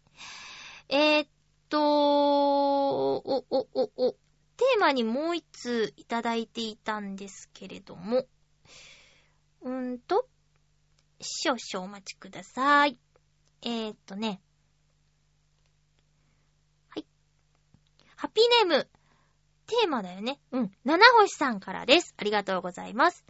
[0.90, 1.28] えー、っ
[1.70, 4.16] と、お、お、お、お、
[4.62, 8.28] テーマにもう一ついただいていたんですけれども。
[9.64, 10.28] うーんと、
[11.20, 13.00] 少々お待ちください。
[13.64, 14.40] えー、っとね。
[16.90, 17.06] はい。
[18.16, 18.88] ハッピーネーム。
[19.66, 20.40] テーマだよね。
[20.52, 20.72] うん。
[20.86, 22.14] 七星さんからです。
[22.18, 23.26] ありがとうございます。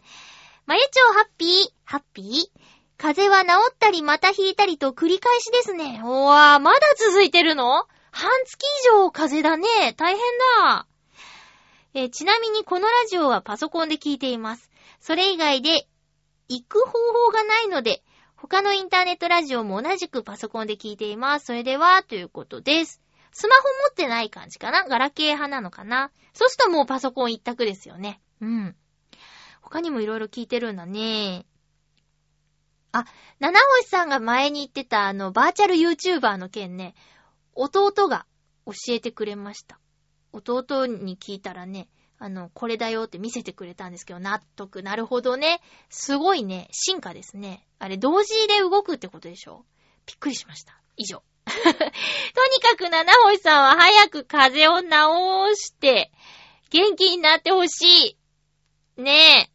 [0.66, 1.48] まゆちょハッピー、
[1.84, 2.60] ハッピー？
[2.98, 6.02] 風邪は治ったりまた引いたりと繰り返しですね。
[6.04, 7.86] おわー、まだ続いてるの？
[8.10, 9.94] 半月以上風邪だね。
[9.94, 10.20] 大変
[10.60, 10.86] だ。
[11.94, 14.70] えーちなみにこのラジオはパソコンで聞いています。
[15.00, 15.86] それ以外で
[16.48, 18.02] 行く方法がないので、
[18.34, 21.46] 他のインターネットラジオも同じくパソコンで聞いています。
[21.46, 23.00] それでは、ということです。
[23.30, 24.84] スマホ持ってない感じかな？
[24.88, 26.10] ガラケー派なのかな？
[26.32, 28.20] そうするともうパソコン一択ですよね。
[28.40, 28.76] うん。
[29.60, 31.46] 他にもいろいろ聞いてるんだね。
[32.92, 33.04] あ、
[33.38, 36.94] 七星さんが前に言ってたあの、バーチャル YouTuber の件ね、
[37.54, 38.26] 弟が
[38.66, 39.78] 教えてくれました。
[40.32, 44.82] 弟に聞いたらね、あの、これだよって見せてくれたんですけど、納得。
[44.82, 45.60] なるほどね。
[45.90, 47.66] すごいね、進化ですね。
[47.78, 49.64] あれ、同時で動くってことでしょ？
[50.06, 50.80] びっくりしました。
[50.96, 51.22] 以上。
[51.44, 56.12] とにかく七星さんは早く風邪を治して、
[56.70, 58.16] 元気になってほし
[58.96, 59.00] い。
[59.02, 59.50] ね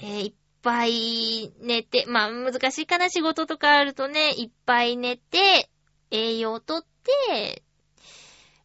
[0.00, 0.04] え。
[0.06, 5.68] えーいっぱい寝て、まあ難しいかな仕事とかあるとね、いっぱい寝て、
[6.10, 6.84] 栄養をとっ
[7.28, 7.62] て、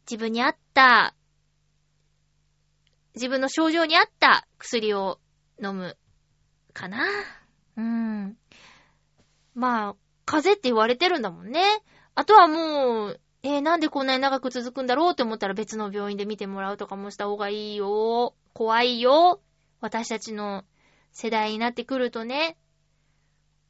[0.10, 1.14] 自分に合った、
[3.14, 5.20] 自分の症状に合った薬を
[5.64, 5.98] 飲む
[6.74, 7.06] かな。
[7.78, 8.36] うん。
[9.54, 9.96] まあ、
[10.26, 11.62] 風邪って言われてるんだもんね。
[12.16, 18.36] あとはもう、えーなんでこんなに長く続くんだろうって思ったら別の病院で見てもらうとかもした方がいいよ。
[18.54, 19.42] 怖いよ。
[19.80, 20.66] 私たちの
[21.12, 22.58] 世代になってくるとね、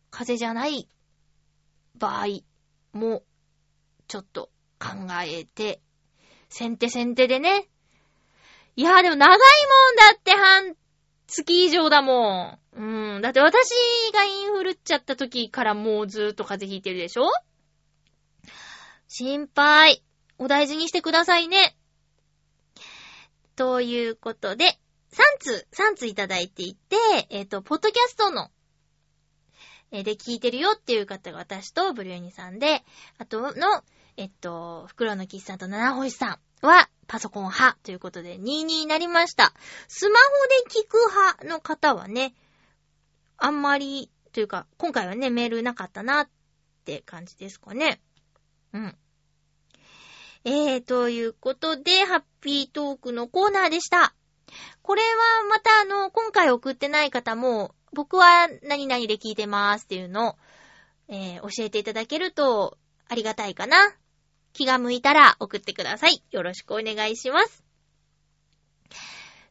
[0.10, 0.88] 風邪じゃない
[1.96, 2.28] 場合
[2.98, 3.24] も、
[4.08, 4.50] ちょっと
[4.80, 4.90] 考
[5.22, 5.82] えて、
[6.50, 7.68] 先手先手でね。
[8.76, 9.40] いやーでも長いもん
[9.96, 10.76] だって半
[11.28, 13.16] 月以上だもん。
[13.16, 13.22] うん。
[13.22, 13.70] だって私
[14.14, 17.30] がインフルっちゃった時からもうずーっと風邪ひいてるでしょ？
[19.08, 20.04] 心配。
[20.38, 21.76] お大事にしてくださいね。
[23.56, 24.80] ということで、
[25.12, 26.96] 3通、3通いただいていて、
[27.30, 28.50] えっ、と、ポッドキャストの、
[29.92, 32.86] えーで聞いてるよっていう方が私とブリューニさんで、
[33.18, 33.84] あとの、
[34.20, 39.54] えっと、袋のキスさんと七星さんはパソコン派ということで2位になりました。
[39.88, 42.34] スマホで聞く派の方はね、
[43.38, 46.30] あんまり、というか、今回はね、メールなかったなっ
[46.84, 48.02] て感じですかね。
[48.74, 48.98] うん。
[50.44, 54.14] えー、ということで、ハッピートークのコーナーでした。
[54.82, 60.36] これはまたあの、今回送ってない方も、僕は何々で聞いてますっていうのを、
[61.08, 62.78] えー教えていただけると
[63.08, 63.96] ありがたいかな。
[64.54, 66.24] 気が向いたら送ってください。
[66.32, 67.64] よろしくお願いします。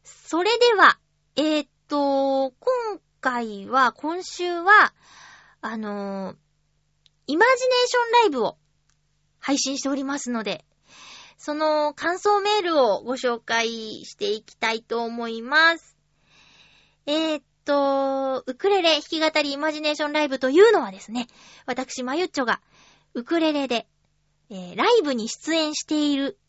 [0.03, 0.99] それでは、
[1.35, 4.93] えー、っと、今回は、今週は、
[5.61, 6.35] あのー
[7.29, 8.57] イマジネーションライブを
[9.37, 10.65] 配信しておりますので、
[11.37, 15.95] その感想メールをご紹介していきたいと思います。
[17.05, 21.27] えーっと、ウクレレ弾き語りイマジネーションライブというのはですね、
[21.67, 22.61] 私、まゆっちょが
[23.13, 23.85] ウクレレで、
[24.49, 26.39] えーライブに出演している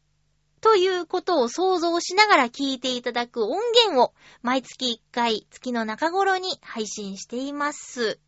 [0.61, 8.19] ということを想像しながら聞いていただく音源を毎月1回月の中頃に配信しています。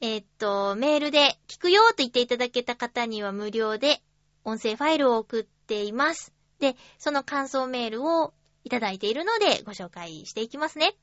[0.00, 4.00] えっと、メールで聞くよと言っていただけた方には無料で
[4.44, 6.32] 音声ファイルを送っています。
[6.60, 8.32] で、その感想メールを
[8.64, 10.96] いただいているのでご紹介していきますね。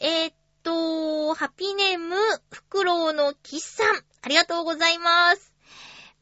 [0.00, 2.16] えっと、ハッピーネーム、
[2.50, 3.96] フクロウのキッさん。
[4.22, 5.53] ありがとうございます。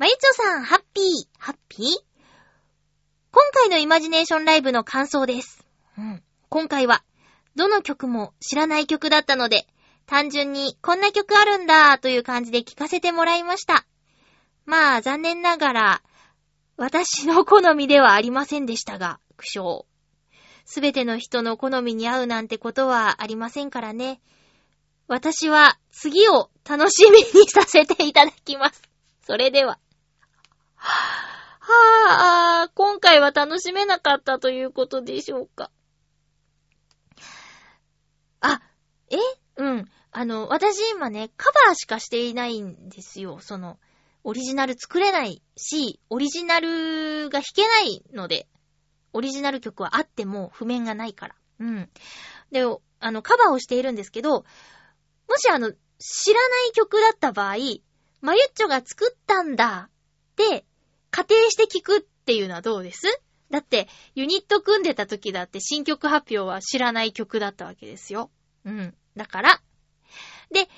[0.02, 1.04] まゆちょさん、ハッピー、
[1.38, 1.86] ハッピー？
[1.86, 5.64] 今回のイマジネーションライブの感想です。
[5.96, 6.20] うん。
[6.48, 7.04] 今回は、
[7.54, 9.64] どの曲も知らない曲だったので、
[10.06, 13.86] 単純にこんな曲あるんだという感じで聴かせてもらいました。
[14.66, 16.02] まあ、残念ながら、
[16.76, 19.84] 私の好みではありませんでしたが、苦笑。
[20.64, 24.20] すべての人の好みに合うなんてことはありませんからね。
[25.06, 28.82] 私は次を楽しみにさせていただきます。
[29.24, 29.78] それでは。
[30.82, 35.70] はぁ、あー今回は楽しめなかったということでしょうか。
[38.40, 38.60] あ、
[39.10, 39.16] え？
[39.56, 39.88] うん。
[40.10, 43.38] あの、私今ね、カバーしかしていないんですよ。
[43.40, 43.78] その、
[44.24, 48.48] オリジナル作れないし、オリジナルが弾けないので、
[49.12, 51.34] オリジナル曲はあっても譜面がないから。
[51.60, 51.90] うん。
[52.50, 52.62] で、
[53.00, 54.44] あの、カバーをしているんですけど、
[55.28, 57.56] もしあの、知らない曲だった場合、
[58.20, 59.90] まゆっちょが作ったんだっ
[60.36, 60.64] て、
[61.12, 63.06] 仮定して聞くっていうのはどうです？
[63.50, 63.86] だって、
[64.16, 68.30] ユニット組んでた時だって新曲発表は知らない曲だったわけですよ。
[68.64, 68.94] うん。
[69.14, 69.62] だから。
[70.50, 70.68] で、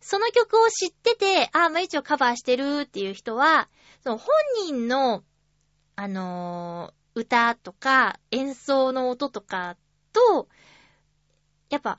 [0.00, 3.68] その曲を知ってて、あ、まゆっちょカバーしてるっていう人は、
[4.02, 4.28] その本
[4.66, 5.22] 人の、
[5.96, 9.76] あのー歌とか演奏の音とか
[10.12, 10.48] と、
[11.68, 11.98] やっぱ、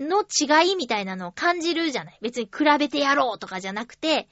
[0.00, 4.28] の違いみたいなのを感じるじゃない別に比べてやろうとかじゃなくて、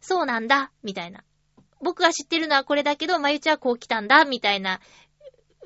[0.00, 1.24] そうなんだ、みたいな。
[1.80, 4.80] 僕が知ってるのはこれだけど、まゆちはこう来たんだ、みたいな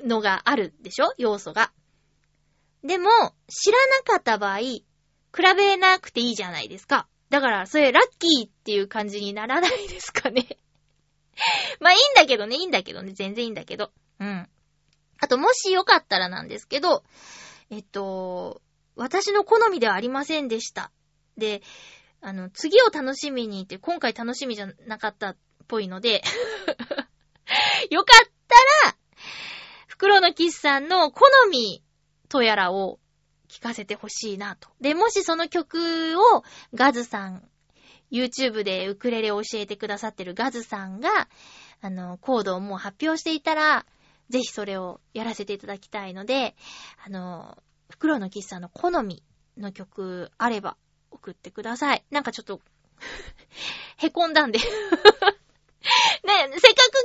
[0.05, 1.13] のがあるでしょ？
[1.19, 1.73] 要素が。
[2.85, 3.09] でも、
[3.49, 4.85] 知らなかった場合、比
[5.57, 7.09] べなくていいじゃないですか。
[7.31, 10.59] だから、それラッキーっていう感じにならないですかね。
[11.81, 13.93] まあいいんだけどね、いいんだけどね、全然いいんだけど。
[14.21, 14.49] うん。
[15.19, 17.05] あと、もしよかったらなんですけど、
[17.71, 18.61] えっと、
[18.97, 20.93] 私の好みではありませんでした。
[21.39, 21.63] で、
[22.25, 26.23] あの、次を楽しみにって、今回楽しみじゃなかったっぽいので、
[27.91, 28.97] よかったら、
[29.89, 31.83] 袋のキスさんの好み
[32.29, 33.01] とやらを
[33.49, 34.69] 聞かせてほしいなと。
[34.81, 36.45] で、もしその曲を
[36.75, 37.49] ガズさん、
[38.13, 41.29] YouTube でウクレレを教えてくださってるガズさんが、
[41.81, 43.85] あの、コードをもう発表していたら、
[44.29, 46.55] ぜひそれをやらせていただきたいので、
[47.05, 47.59] あの、
[47.91, 49.25] 袋のキスさんの好み
[49.57, 50.77] の曲あれば
[51.23, 52.03] 送ってください。
[52.11, 52.61] なんかちょっと、
[53.99, 54.59] へこんだんで。
[54.59, 54.81] ね、せっか
[56.51, 56.57] く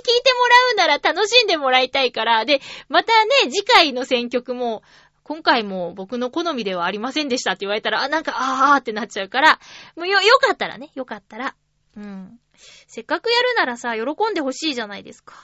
[0.05, 4.82] 聞いてもらうなら楽しんでもらいたいから、で、またね、次回の選曲も、
[5.24, 9.59] 今回も僕の好みではありませんでしたって言われたら、あ、なんか、あーってなっちゃうから、
[9.95, 11.55] もうよ、よかったらね、よかったら。
[11.95, 12.39] うん。
[12.88, 15.36] せっかくやるならさ、喜んでほしいじゃないですか。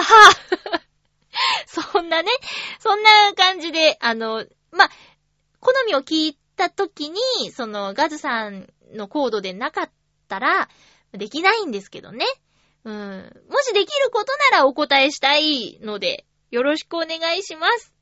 [0.00, 0.80] ぁはぁ。
[1.66, 2.30] そんなね、
[2.78, 4.88] そんな感じで、あの、ま、
[5.60, 9.90] 好みを聞いたときに、その、ガズさんのコードでなかっ
[10.28, 10.68] たら、
[11.12, 12.24] できないんですけどね。
[12.84, 13.42] うん。
[13.50, 17.92] もしできることならお答えしたいので、よろしくお願いします。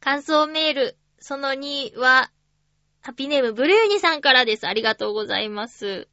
[0.00, 2.30] 感想メール、その2は、
[3.02, 4.66] ハッピーネームブルーニさんからです。
[4.66, 6.08] ありがとうございます。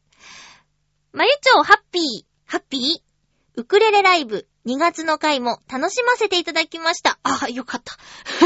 [1.13, 2.81] まゆちょうハッピー、ハッピー？
[3.55, 7.17] ウクレレライブ2月の回も楽しませていただきました。
[7.23, 7.97] あ、よかった。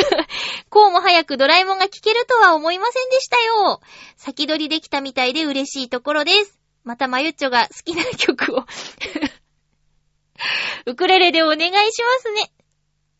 [0.70, 3.82] こうも早くドラえもんが聴けるとは思いませんでしたよ。
[4.16, 6.57] 先取りできたみたいで嬉しいところです。
[6.84, 8.66] またまゆっちょが好きな曲を
[10.86, 12.51] ウクレレでお願いしますね。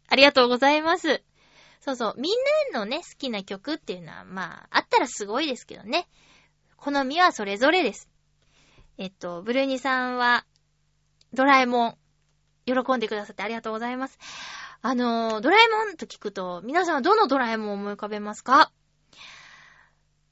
[0.08, 1.24] ありがとうございます。
[1.82, 2.34] そうそう、みん
[2.72, 6.08] なのね、好きな曲っていうのは、まあ、あったらすごいですけどね。
[6.78, 8.10] 好みはそれぞれです。
[8.98, 10.46] えっと、ブルーニさんは、
[11.34, 11.98] ドラえもん、
[12.66, 14.18] 喜んでくださってありがとうございます。
[14.82, 18.72] あの、ドラえもんと聞くと、皆さんはどのドラえもんを思い浮かべますか？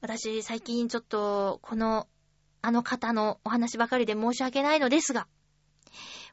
[0.00, 2.08] 私、最近ちょっと、この、
[2.60, 5.26] あの方のお話ばかりで申し訳ないのですが、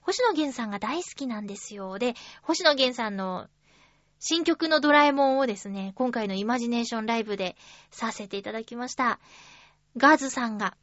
[0.02, 2.00] 星野源さんが大好きなんですよ。
[2.00, 3.48] で、星野源さんの
[4.20, 7.56] 新曲のドラえもんをですね、今回のイマジネーションライブで
[7.92, 9.20] させていただきました。
[9.98, 10.76] ガーズさんが、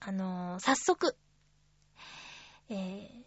[0.00, 1.16] あのー早速、
[2.68, 3.19] えー、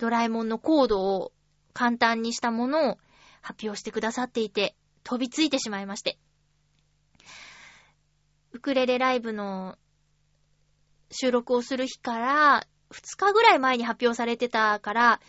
[0.00, 1.32] ドラえもんのコードを
[1.74, 2.98] 簡単にしたものを
[3.42, 4.74] 発表してくださっていて、
[5.04, 6.18] 飛びついてしまいまして。
[8.52, 9.76] ウクレレライブの
[11.12, 15.20] 収録をする日から、2日ぐらい前に発表されてたから、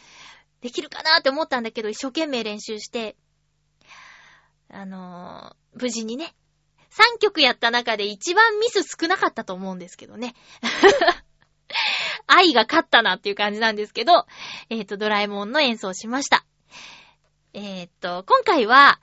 [0.62, 3.18] できるかなって思ったんだけど、一生懸命練習して、
[4.70, 6.36] あのー無事にね、
[6.92, 10.36] 3曲やった中で一番ミス少なかったと思うんですけどね。
[12.34, 14.26] 愛が勝ったなっていう感じなんですけど、
[14.70, 16.46] えっ、と、ドラえもんの演奏しました。
[17.54, 19.00] えっ、と、今回は、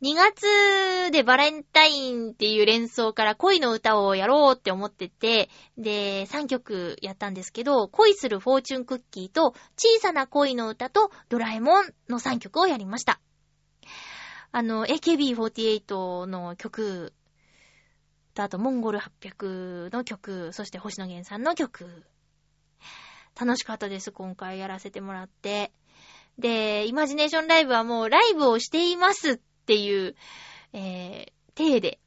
[0.00, 13.20] 2月でバレンタインっていう連想から恋の歌をやろうって思ってて、で、3曲やったんですけど、恋するフォーチュンクッキーと、小さな恋の歌と、ドラえもんの3曲をやりました。
[14.52, 17.12] あの、AKB48 の曲、
[18.36, 22.04] あと、モンゴル800の曲、そして星野源さんの曲。
[23.38, 25.72] 楽しかったです、今回やらせてもらって。
[26.38, 29.36] で、イマジネーションライブはもうライブをしていますっ
[29.66, 30.16] ていう、
[30.72, 32.00] えー、体で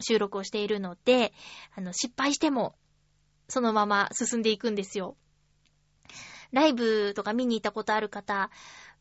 [0.00, 1.32] 収録をしているので、
[1.74, 2.76] あの、失敗しても、
[3.48, 5.16] そのまま進んでいくんですよ。
[6.52, 8.50] ライブとか見に行ったことある方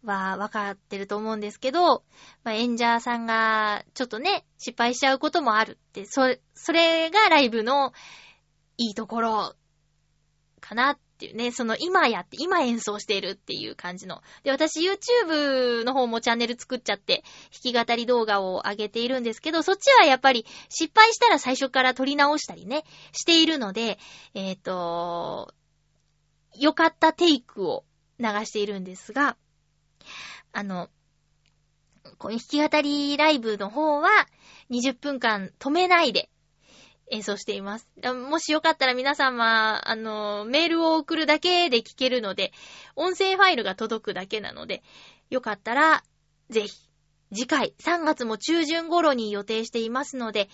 [0.03, 2.03] は分かってると思うんですけど、
[2.43, 7.93] まあ、演者さんがちょっとね、失敗しちゃうこともあるって、そ、それがライブの
[8.78, 9.55] いいところ
[10.61, 14.22] かなっっていうね、その今やって、今演奏しているっていう感じの。
[14.43, 23.99] で、私 YouTube の方もチャンネル作っちゃって、弾き語り動画を上げているんですけど、そっちはやっぱり失敗したら最初から撮り直したりね、しているので、
[24.34, 25.53] えっ、と、
[26.55, 27.84] 良かったテイクを
[28.17, 29.36] 流しているんですが、
[30.53, 30.89] あの、
[32.17, 34.09] この弾き語りライブの方は
[34.72, 36.30] 20分間止めないで
[37.12, 37.88] 演奏しています。
[38.30, 42.51] もしよかったら皆様、あの、メールを送るだけで聞けるので、
[42.95, 44.84] 音声ファイルが届くだけなので、
[45.30, 46.03] よかったら、
[46.49, 46.89] ぜひ、
[47.34, 50.49] 次回3月も中旬頃に予定していますので、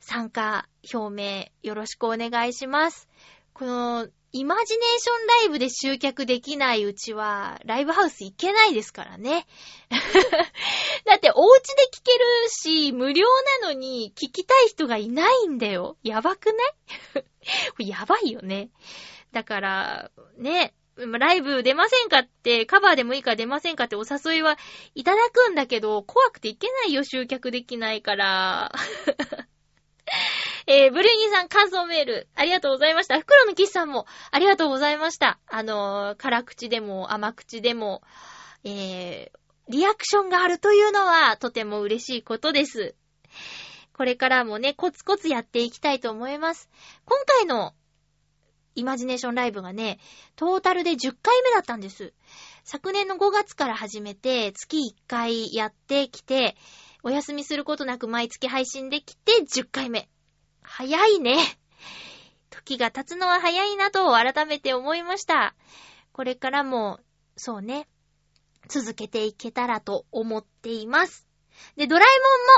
[0.00, 3.08] 参加表明よろしくお願いします。
[3.52, 9.46] この、イマジネーションライブで集客できないうちは、ライブハウス行けないですからね。
[11.06, 13.28] だって、お家で聞けるし、無料
[13.60, 15.98] なのに聞きたい人がいないんだよ。
[16.02, 16.52] やばくな
[17.78, 17.86] い？
[17.88, 18.70] やばいよね。
[19.30, 24.58] だから、ね、ライブ出ませんかって、カバーでもいいから出ませんかってお誘いは
[24.96, 28.72] いただくんだけど、怖くていけないよ、集客できないから。
[30.66, 33.18] えー、ブルーニーさん感想メール、ありがとうございました。
[33.20, 35.38] 袋のキスさんも、ありがとうございました。
[35.46, 38.02] あのー、辛口でも甘口でも、
[38.64, 39.38] えー、
[39.68, 42.94] リアクションがあるというのは、とても嬉しいことです。
[43.92, 46.70] これからもね、コツコツやっていきたいと思います。
[47.04, 47.74] 今回の、
[48.74, 50.00] イマジネーションライブがね、
[50.34, 52.12] トータルで10回目だったんです。
[52.64, 56.56] 昨年の5月から始めて、月1回やってきて、
[57.02, 60.08] お休みすることなく毎月配信できて10回目。
[60.64, 61.36] 早いね。
[62.50, 65.54] 時が経つのは早いなと改めて思いました。
[66.12, 66.98] これからも、
[67.36, 67.86] そうね、
[68.68, 71.28] 続けていけたらと思っています。
[71.76, 72.08] で、ドラえ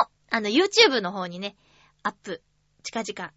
[0.01, 1.57] もんも、あの、YouTube の方にね、
[2.03, 2.43] アップ、
[2.83, 3.33] 近々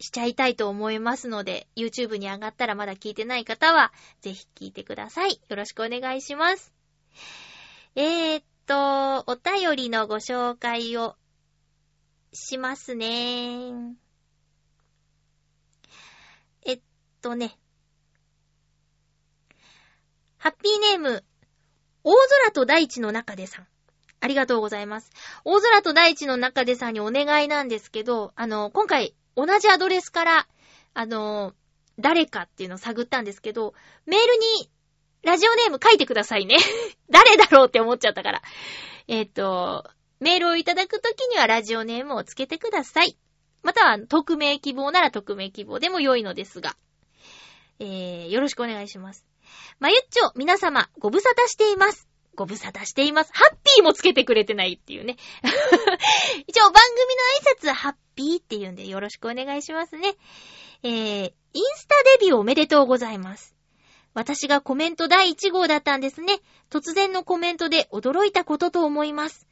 [0.00, 5.40] しちゃいたいと思いますので、YouTube に上がったらまだ聞いてない方は、ぜひ聞いてください。
[5.48, 6.72] よろしくお願いします。
[7.94, 11.16] えー、っと、お便りのご紹介を
[12.32, 13.96] しますね。
[16.64, 16.80] えっ
[17.20, 17.58] とね。
[20.38, 21.24] ハッピーネーム、
[22.04, 23.66] 大空と大地の中でさん。
[24.20, 25.10] ありがとうございます。
[25.44, 30.48] 大空と大地の中でさんにお願いなんですけど、あの、今回、同じアドレスから、
[30.94, 31.54] あの、
[31.98, 33.74] 誰かっていうのを探ったんですけど、
[34.06, 34.70] メールに、
[35.22, 36.56] ラジオネーム書いてくださいね。
[37.10, 38.42] 誰だろうって思っちゃったから。
[39.08, 39.88] えっ、と、
[40.20, 43.18] メールをいただくときにはラジオネームをつけてください。
[43.62, 46.76] または、匿名希望なら匿名希望でも良いのですが。
[47.80, 49.26] えー、よろしくお願いします。
[49.78, 52.08] まゆっちょ、皆様、ご無沙汰しています。
[52.38, 53.32] ご無沙汰しています。
[53.32, 55.16] ハッピーもつけてくれてないっていうね。
[56.46, 60.14] 一応番組の挨拶ハッピーっていうんでよろしくお願いしますね。
[60.84, 63.56] えー、インスタデビューおめでとうございます。
[64.14, 66.38] 私がコメント第1号だったんですね。
[66.70, 69.47] 突然のコメントで驚いたことと思います。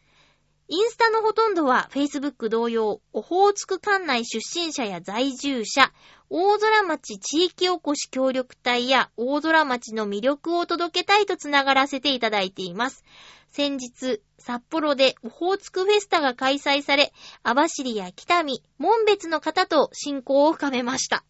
[0.69, 5.93] インスタのほとんどは Facebook 同様、オホーツク管内出身者や在住者、
[6.29, 13.05] 大空町地域おこし協力隊や大空町の魅力を届けたいとつながらせていただいています。
[13.53, 17.13] 先日、札幌でオホーツクフェスタが開催され、
[17.45, 21.25] 網走や北見、門別の方と親交を深めました。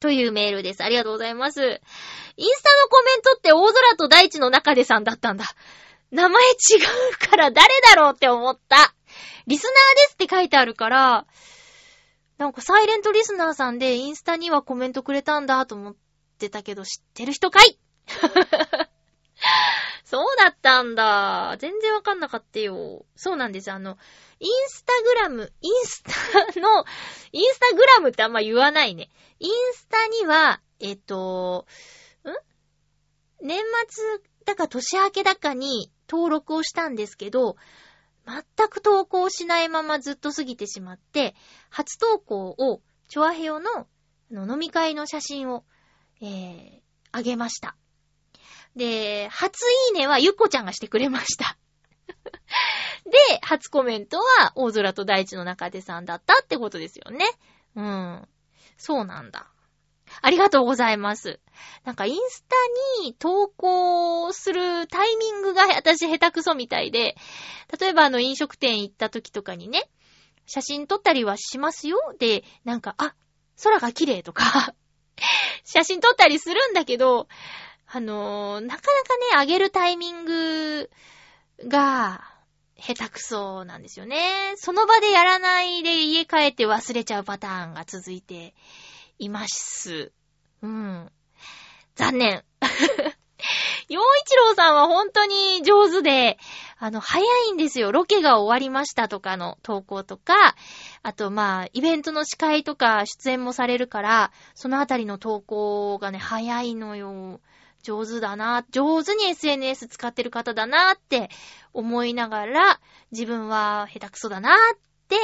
[0.00, 0.82] というメールです。
[0.82, 1.60] ありがとうございます。
[1.62, 5.44] インスタのコメントって大空と大地の中でさんだったんだ。
[6.12, 6.54] 名前違
[7.14, 8.94] うから誰だろうって思った。
[9.46, 9.76] リスナーで
[10.10, 11.26] すって書いてあるから、
[12.38, 15.96] なんかサイレントリスナーさんでインスタにはコメントくれたんだと思っ
[16.38, 17.78] てたけど知ってる人かい？
[20.04, 21.56] そうだったんだ。
[21.58, 23.06] 全然わかんなかったよ。
[23.16, 23.72] そうなんです。
[23.72, 23.96] あの、
[24.40, 26.84] インスタグラム、インスタの、
[27.32, 29.08] インスタグラムってあんま言わないね。
[29.38, 31.66] インスタには、えっと、
[32.24, 33.46] ん？
[33.46, 37.56] 年末だか年明けだかに登録をしたんですけど、
[38.26, 41.34] 全く投稿しないままずっと過ぎてしまって、
[41.70, 43.86] 初投稿を、チョアヘヨの
[44.30, 45.64] 飲み会の写真を、
[46.20, 46.80] えー、
[47.10, 47.76] あげました。
[48.76, 51.58] で、初いいねはゆっこちゃんがしてくれました。
[53.04, 57.26] で、初コメントは大空と大地の中でさんだったってことですよね。
[57.74, 58.28] うん。
[58.78, 59.51] そうなんだ。
[60.20, 61.40] ありがとうございます。
[61.84, 62.56] なんかインスタ
[63.04, 67.16] に投稿するタイミングが私下手くそみたいで、
[67.78, 69.88] 例えばあの飲食店行った時とかにね、
[70.46, 71.98] 写真撮ったりはしますよ。
[72.18, 73.14] で、なんか、あ、
[73.62, 74.74] 空が綺麗とか、
[75.64, 77.28] 写真撮ったりするんだけど、
[77.86, 80.90] あのーなかなかね、上げるタイミング
[81.68, 82.32] が、
[82.82, 84.54] 下手くそなんですよね。
[84.56, 88.54] その場でやらないで家帰って忘れちゃうパターンが続いて
[89.24, 90.12] います。
[90.62, 91.10] うん。
[91.94, 92.44] 残念。
[93.88, 96.38] 洋一郎さんは本当に上手で、
[96.78, 97.92] あの、早いんですよ。
[97.92, 100.54] ロケが終わりましたとかの投稿とか、
[101.02, 107.40] あと、まあ、イベントの司会とか出演もされるから、そのあたりの投稿がね、早いのよ。
[107.82, 111.30] 上手だな、上手に SNS 使ってる方だなって
[111.72, 115.16] 思いながら、自分は下手くそだなって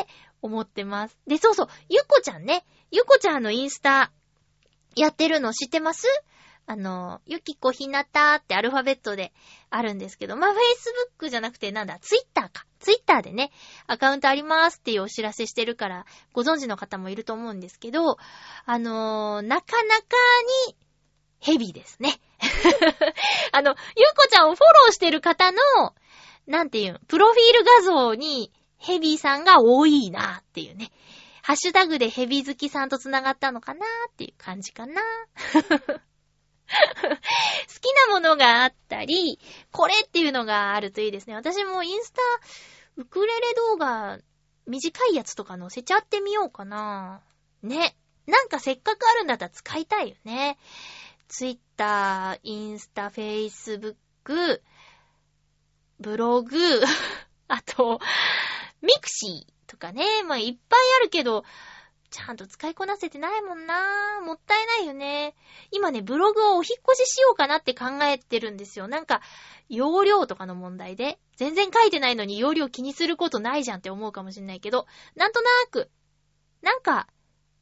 [0.43, 1.17] 思ってます。
[1.27, 2.65] で、そうそう、ゆっこちゃんね。
[2.91, 4.11] ゆこちゃんのインスタ
[4.97, 6.07] やってるの知ってます？
[6.66, 9.32] あの、ゆきこひなたってアルファベットで
[9.70, 10.51] あるんですけど、まあ、
[11.20, 12.66] Facebook じゃなくてなんだ、Twitter か。
[12.80, 13.51] Twitter でね、
[13.86, 18.18] アカウントありますっていうお知らせしてるから、ご存知の方もいると思うんですけど、
[18.66, 20.05] あのーなかなか
[20.68, 20.76] に
[21.41, 22.20] ヘビーですね。
[23.53, 25.59] あの、ゆうこちゃんをフォローしてる方の、
[26.47, 30.91] なんていう、プロフィール画像にヘビーさんが多いなっていうね。
[31.49, 35.01] ハッシュタグでヘビ好きさんと繋がったのかなっていう感じかな。
[35.57, 35.89] 好き
[38.07, 39.41] なものがあったり、
[39.73, 41.35] これっていうのがあるといいですね。
[41.35, 42.21] 私もインスタ、
[42.99, 44.19] ウクレレ動画、
[44.67, 47.23] 短いやつとか載せちゃってみようかな。
[47.63, 47.97] ね。
[48.27, 50.59] なんかせっかくあるんだったら使いたいよね。
[51.29, 54.63] ツイッター、インスタ、フェイスブック、
[55.99, 56.59] ブログ、
[57.49, 58.01] あと、
[58.83, 60.05] ミクシーとかね。
[60.25, 61.45] まあ、いっぱいあるけど、
[62.11, 65.37] ちゃんと使いこなせてないもんなぁもったいないよね。
[65.71, 66.62] 今ね、ブログをお引っ
[66.93, 68.89] 越ししようかなって考えてるんですよ。
[68.89, 69.21] なんか、
[69.69, 71.19] 容量とかの問題で。
[71.37, 75.91] 全然書いてないのに容量気にすることないじゃんって思うかもしんないけど、なんとなく、
[76.62, 77.09] なんか、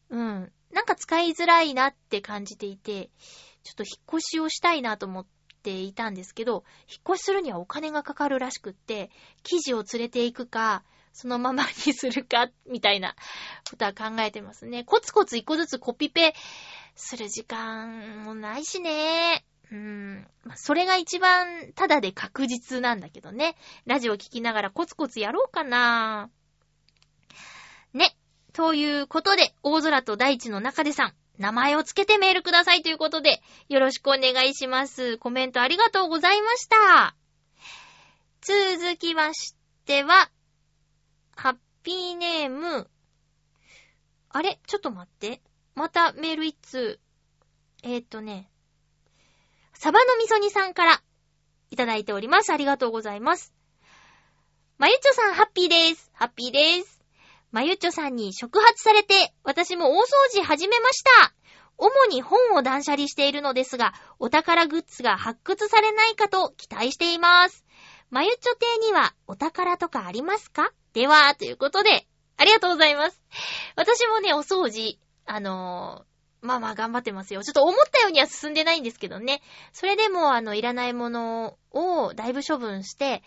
[0.09, 3.11] うん、なんか使いづらいなって感じていて、
[3.65, 5.27] ちょっと引っ越しをしたいなと思っ
[5.63, 9.11] ていたんですけど、引っ越しするにはお金がかかるらしくって、
[9.43, 10.85] 記事を連れていくか、
[11.17, 13.17] そのままにするか、みたいな
[13.71, 14.85] ことは考えてますね。
[14.85, 16.35] コツコツ一個ずつコピペ
[16.95, 19.43] する時間もないしね。
[19.71, 20.29] うーん。
[20.57, 23.57] それが一番ただで確実なんだけどね。
[23.87, 26.29] ラジオ聞きながらコツコツやろうかな。
[27.95, 28.15] ね。
[28.53, 33.41] ということで、大空と大地の中でさん、名前をつけてメールくださいということで、
[33.71, 35.17] よろしくお願いします。
[35.17, 37.17] コメントありがとうございました。
[38.43, 39.57] 続きまし
[39.87, 40.31] ては、
[41.37, 42.89] ハッピーネーム、
[44.31, 44.59] あれ？
[44.67, 45.43] ちょっと待って。
[45.75, 46.99] またメール一通。
[47.83, 48.51] えー、っとね、
[49.75, 51.03] サバのみそ煮さんから
[51.71, 52.55] いただいております。
[52.55, 53.53] ありがとうございます。
[54.79, 56.11] まゆちょさん、ハッピーです。
[56.15, 57.01] ハッピーです。
[57.53, 61.35] まゆちょさんに触発されて、私も大掃除始めました。
[61.77, 67.67] 主に本を断捨離しているのですが、お宝グッズが発掘されないかと期待しています。
[68.09, 70.73] まゆちょ亭にはお宝とかありますか？
[70.97, 72.07] では、ということで、
[72.39, 73.23] ありがとうございます。
[73.77, 77.43] 私もね、お掃除、あのーまあまあ頑張ってますよ。
[77.43, 79.43] ちょっと思ったようには進んでないんですけどね。
[79.75, 83.23] それでも、あの、いらないものをだいぶ処分して、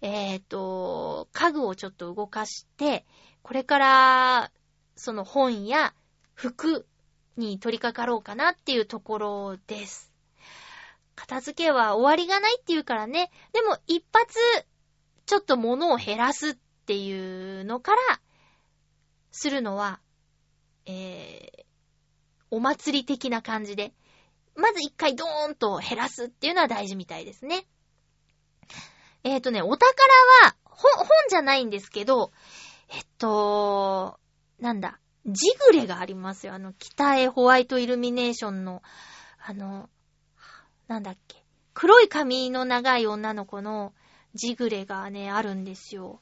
[0.00, 3.06] えっ、と、家具をちょっと動かして、
[3.42, 4.50] これから、
[4.96, 5.94] その本や
[6.34, 6.88] 服
[7.36, 10.12] に取り掛かろうかなっていうところです。
[11.14, 13.30] 片付けは終わりがないっていうからね。
[13.52, 14.40] でも一発、
[15.26, 17.98] ちょっと物を減らすっっていうのから、
[19.30, 20.00] するのは、
[20.84, 21.64] えー、
[22.50, 23.92] お祭り的な感じで、
[24.56, 27.66] まず一回ドーンと減らすっていうのは大事みたいですね。
[29.24, 29.94] えっ、とね、お宝
[30.44, 32.32] は、本、本じゃないんですけど、
[32.90, 34.18] えっと、
[34.58, 36.54] なんだ、ジグレがありますよ。
[36.54, 38.82] あの、北へホワイトイルミネーションの、
[39.38, 39.88] あの、
[40.88, 43.94] なんだっけ、黒い髪の長い女の子の
[44.34, 46.20] ジグレがね、あるんですよ。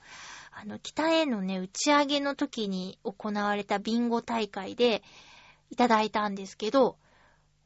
[0.63, 5.03] あの、北へのね、打ち上げの時に行われたビンゴ大会で
[5.71, 6.99] いただいたんですけど、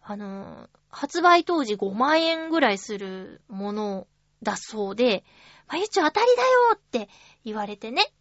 [0.00, 4.06] あの、発売当時5万円ぐらいするもの
[4.44, 5.24] だそうで、
[5.66, 7.08] まゆちょ当たりだよって
[7.44, 8.12] 言われてね。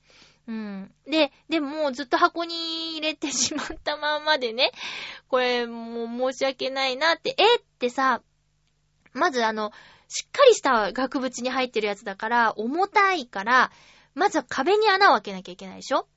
[0.47, 0.91] うん。
[1.05, 4.71] で、でもずっと箱に入れてしまったまんまでね、
[5.28, 8.24] これもう申し訳ないなって、えってさ、
[9.13, 9.71] まずあの、
[10.07, 13.71] しっかりした額縁に入ってるやつだから、重たいから、
[14.16, 16.07] まずは壁に穴を開けなきゃいけないでしょ？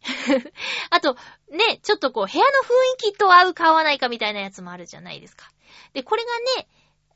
[0.90, 1.14] あと、
[1.50, 5.50] ね、ちょっとこう、部屋の雰囲気と合うか合わないかみたいなやつもあるじゃないですか。
[5.92, 6.30] で、これが
[6.62, 6.68] ね、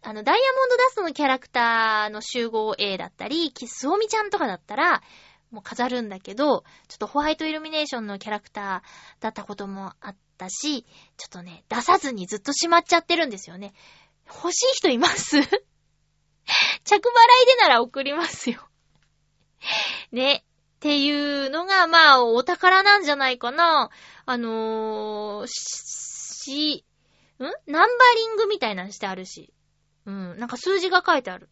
[0.02, 5.02] あの、ダイヤモンドダストのキャラクターの集合 A だったり、キスオミちゃんとかだったら、
[5.52, 13.74] もう飾るんだけど、ちょっとホワイトイルミネーションのキャラクターだったこともあったし、ちょっとね、出さずにずっとしまっちゃってるんですよね。
[14.26, 15.36] 欲しい人います？
[15.40, 18.66] 着払いでなら送りますよ。
[20.12, 20.44] ね。
[20.76, 23.90] っていうのが、まあ、お宝なんじゃないかな。
[24.26, 26.84] あのー、し、
[27.38, 27.44] ん？
[27.70, 29.52] ナンバリングみたいなのしてあるし。
[30.06, 30.38] うん。
[30.38, 31.48] なんか数字が書いてある。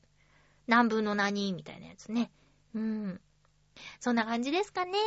[0.67, 2.33] 何分の何みたいなやつね。
[2.75, 3.21] うん。
[4.01, 4.99] そんな感じですかね。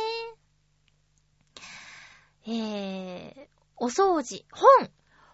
[2.46, 3.46] えー、
[3.76, 4.44] お掃除。
[4.50, 4.90] 本。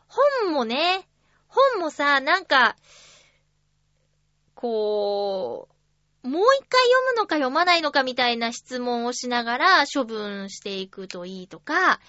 [0.08, 1.08] 本もね、
[1.46, 2.76] 本もさ、なんか、
[4.54, 5.74] こう、
[6.22, 12.00] もう一回読むのか読まないのかみたいな質問をしながら処分していくといいとか、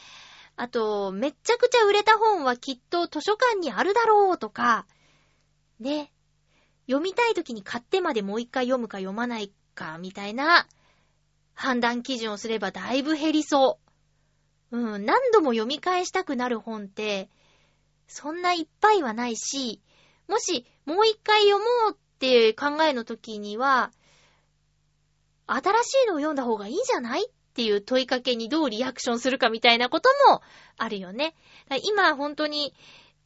[0.57, 4.85] あと、めっちゃくちゃ売れた本はきっと図書館にあるだろうとか、
[5.79, 6.11] ね。
[6.87, 10.67] 読みたい時に買ってまでもう一回読むか読まないかみたいな
[11.53, 13.79] 判断基準をすればだいぶ減りそ
[14.71, 14.77] う。
[14.77, 17.29] うん、何度も読み返したくなる本って、
[18.07, 19.81] そんないっぱいはないし、
[20.27, 23.91] もしもう一回読もうって考えの時には、
[25.55, 30.41] 新しいのを読んだ方がいいんじゃないっていう問いかけにどうリアクションするかみたいなことも
[30.77, 31.35] あるよね。
[31.83, 32.73] 今本当に、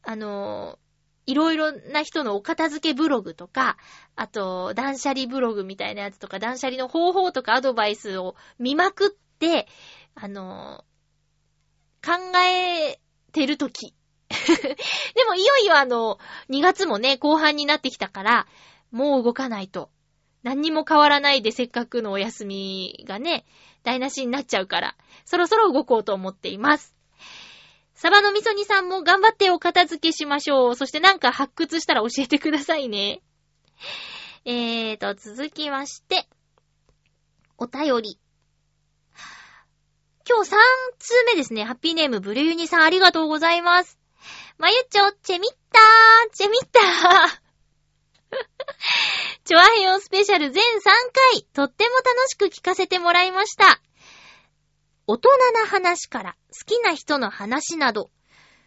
[0.01, 0.79] あの、
[1.27, 3.77] いろいろな人のお片付けブログとか、
[4.15, 9.67] あと、断捨離ブログみたいなやつとか、断捨離の方法とかアドバイスを見まくって、
[10.13, 10.83] あの、
[12.03, 12.99] 考え
[13.31, 13.95] てるとき。
[14.29, 16.19] でもいよいよあの、
[16.49, 18.47] 2月もね、後半になってきたから、
[18.91, 19.89] もう動かないと。
[20.45, 23.45] 何にも変わらないでせっかくのお休みがね、
[23.83, 26.95] 台無しになっちゃうから、そろそろ動こうと思っています。
[27.95, 30.75] サバの味噌煮さんも頑張ってお片付けしましょう。
[30.75, 33.23] そしてなんか発掘したら教えてくださいね。
[34.45, 36.27] えーと、続きまして、
[37.57, 38.19] お便り。
[40.29, 40.55] 今日3
[40.99, 41.63] 通目ですね。
[41.63, 43.97] ハッピーネームブルユニさんありがとうございます。
[44.59, 47.44] まゆちょ、チェミッター、チェミッター。
[49.45, 50.83] チョアヘヨスペシャル全3
[51.33, 53.81] 回、とっても楽しく聞かせてもらいました。
[55.07, 58.09] 大人な話から好きな人の話など、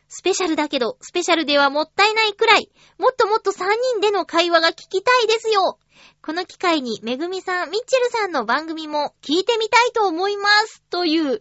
[0.09, 5.79] スペシャルだけど、スペシャルではもったいないくらい、もっともっと3人での会話が聞きたいですよ。
[6.23, 10.83] この機会に、めぐみさん、ミッチェルさんの番組も聞いてみたいと思います。
[10.91, 11.41] という、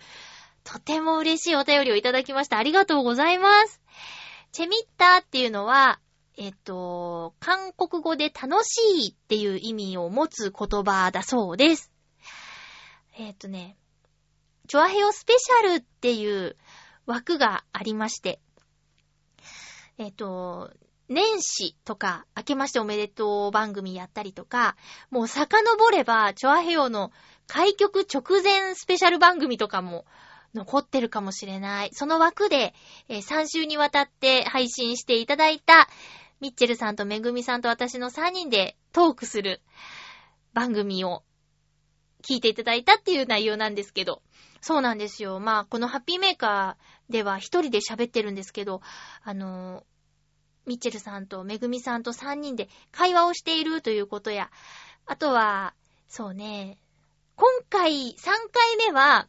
[0.64, 2.58] とても嬉しいお便りをいただきました。
[2.58, 3.82] ありがとうございます。
[4.52, 6.00] チェミッターっていうのは、
[6.38, 11.92] えっと、韓国語で楽しいっていう意味を持つ言葉だそうです。
[13.18, 13.76] えっとね、
[14.68, 16.56] チョアヘヨスペシャルっていう
[17.08, 18.40] 枠がありまして、
[19.98, 20.72] えっ、と、
[21.10, 24.76] 年始とか、明けましておめでとう番組やったりとか、
[25.10, 27.12] もう遡れば、チョアヘヨの
[27.48, 30.06] 開局直前スペシャル番組とかも
[30.54, 31.90] 残ってるかもしれない。
[31.94, 32.76] その枠で、
[33.08, 35.88] えー、3週にわたって配信していただいた、
[36.40, 39.62] ミッチェルさんとめぐみさんと私の3人でトークする
[40.54, 41.24] 番組を
[42.22, 44.22] 聞いていただいたっていう内容なんですけど、
[44.62, 45.40] そうなんですよ。
[45.40, 48.82] まあ、このハッピーメーカーでは一人で喋ってるんですけど、
[49.24, 49.86] あの、
[50.66, 54.52] ミッチェルさんとめぐみさんと三人で会話をしているということや、
[55.06, 55.74] あとは、
[56.08, 56.78] そうね、
[57.36, 59.28] 今回3回目は、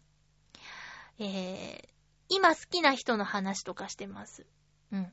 [1.18, 1.88] えー、
[2.28, 4.46] 今好きな人の話とかしてます。
[4.92, 5.12] うん。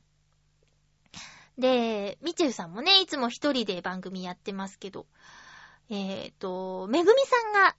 [1.57, 5.05] で、ミチェルさんもね、いつも一人で番組やってますけど、
[5.89, 7.75] えっ、ー、と、めぐみさんが、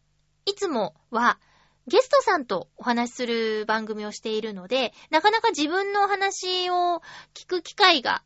[0.47, 1.39] いつもは、
[1.87, 7.01] ゲストさんとお話しする番組をしているので、なかなか自分のお話を
[7.35, 8.25] 聞く機会が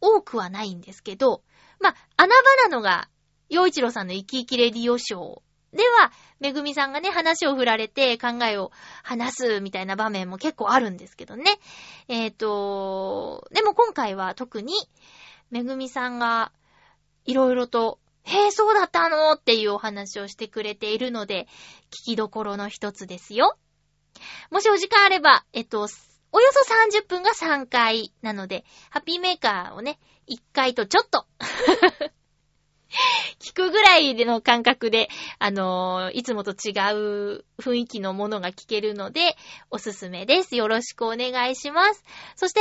[0.00, 1.42] 多くはないんですけど、
[1.80, 3.08] まあ、穴場なのが、
[3.48, 5.47] 洋一郎さんの生き生きレディオショー
[5.78, 8.72] では、めぐみさんがね、話を振られて考えを
[9.02, 11.44] 話すみたいな場面も結構あるんですけどね。
[12.08, 14.74] えっ、ー、と、でも今回は特に、
[15.50, 16.52] めぐみさんが
[17.24, 19.32] いろいろとへえ、そうだったの？
[19.32, 21.46] っていうお話をしてくれているので、
[21.90, 23.56] 聞きどころの一つですよ。
[24.50, 25.86] もしお時間あれば、えっと、
[26.32, 29.98] およそ30分が3回なので、ハッピーメーカーをね、
[30.28, 31.24] 1回とちょっと
[33.38, 35.08] 聞くぐらいでの感覚で、
[35.38, 39.36] あのー、いつもと違う雰囲気のものが聞けるので、
[39.70, 40.56] おすすめです。
[40.56, 42.04] よろしくお願いします。
[42.36, 42.60] そして、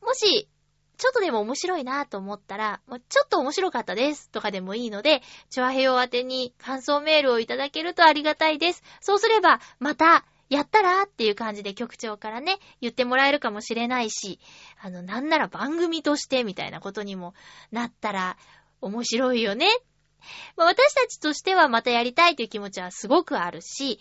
[0.00, 0.48] もし、
[0.96, 8.82] ちょっとでも面白いなと思ったら、もうちょっと面白かったですとかでもいいので、チョアヘヨ宛てに感想メールをいただけるとありがたいです。
[9.00, 14.38] そうすれば、またやったらっていう感じで局長からね、言ってもらえるかもしれないし、
[14.80, 17.34] あの、なんなら番組としてみたいなことにも
[17.70, 18.36] なったら
[18.82, 19.68] 面白いよね。
[20.56, 23.98] まあ、私たちとしてはまたやりたいという気持ちはすごくあるし、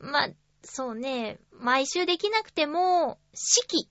[0.00, 0.28] まあ、
[0.62, 3.88] そうね、毎週できなくても、四季、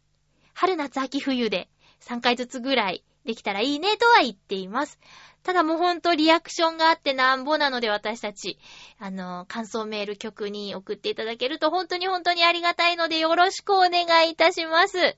[0.54, 1.70] 春夏秋冬で
[2.02, 5.00] 3回ずつぐらいできたらいいねとは言っています。
[5.44, 8.58] ただもうほんとリアクションがあってなんぼなので私たち、
[9.00, 15.18] あの、感想メール曲に送っていただけると本当に本当にありがたいのでよろしくお願いいたします。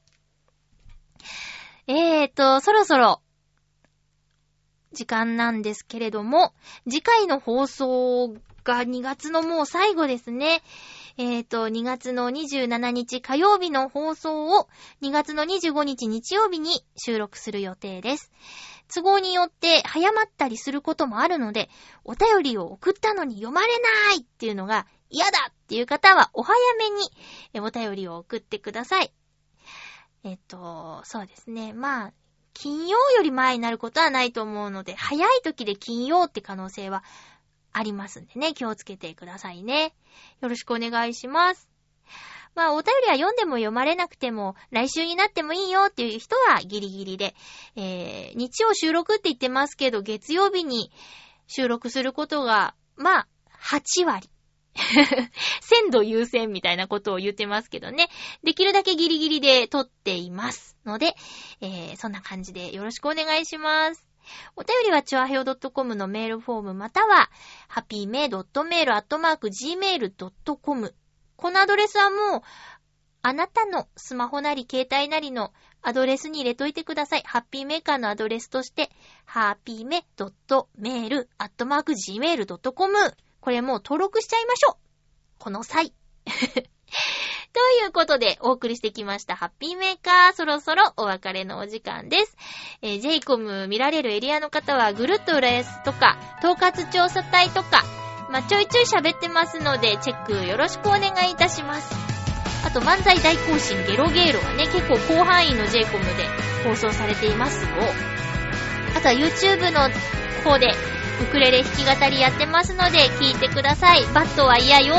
[1.87, 3.21] えーと、そろそろ、
[4.93, 6.53] 時間なんですけれども、
[6.85, 10.61] 次回の放送が2月のもう最後ですね。
[11.17, 14.69] えーと、2月の27日火曜日の放送を
[15.01, 18.31] 2月の25日日曜日に収録する予定です。
[18.93, 21.69] 都合によって早まったりすることもあるので、
[22.03, 29.11] お便りを送ったのに読まれないっていうのが嫌だっていう方はお早めにお便りを送ってください。
[30.23, 31.73] えっと、そうですね。
[31.73, 32.13] まあ、
[32.53, 37.03] 金曜より前になることはないと思うので、早い時で金曜って可能性は
[37.71, 39.93] ありますんでね、気をつけてくださいね。
[40.41, 41.69] よろしくお願いします。
[42.55, 47.35] まあ、お便りは読んでも読まれなくても、来週になってもいいよっていう人はギリギリで、
[47.75, 50.91] えー、日曜収録って言ってますけど、月曜日に
[51.47, 53.27] 収録することが、まあ、
[53.61, 54.29] 8割。
[55.61, 58.07] 鮮度優先みたいなことを言ってますけどね。
[58.43, 61.15] できるだけギリギリで撮っていますので、
[61.61, 64.09] えー、そんな感じでよろしくお願いします。
[64.55, 67.29] お便りは、チュアヘオ .com のメールフォームまたは、
[67.67, 70.95] ハピーメイドットメールアットマーク gmail.com。
[71.35, 72.41] このアドレスはもう、
[73.21, 75.51] あなたのスマホなり携帯なりの
[75.81, 77.23] アドレスに入れといてください。
[77.25, 78.89] ハッピーメーカーのアドレスとして、
[79.25, 80.31] ハッピーメド
[83.41, 84.75] これもう登録しちゃいましょう。
[85.39, 85.93] この際。
[87.51, 92.37] ということで、お送りしてきました、ハッピーメーカー、そろそろお別れのお時間です。
[92.81, 97.83] えー、JCOM 見られるエリアの方は、ぐるっと浦安とか、統括調査隊とか、
[98.29, 101.95] まあ、ちょいちょい喋ってますので、チェックよろしくお願いいたします。
[102.65, 106.27] あと、漫才大行進ゲロゲーロはね、結構広範囲の JCOM で
[106.63, 107.69] 放送されていますよ。
[108.95, 109.89] あとは YouTube の
[110.43, 110.73] 方で、
[111.21, 114.05] ウクレレ弾き語りやってますので、聞いてください。
[114.13, 114.95] バットは嫌よ。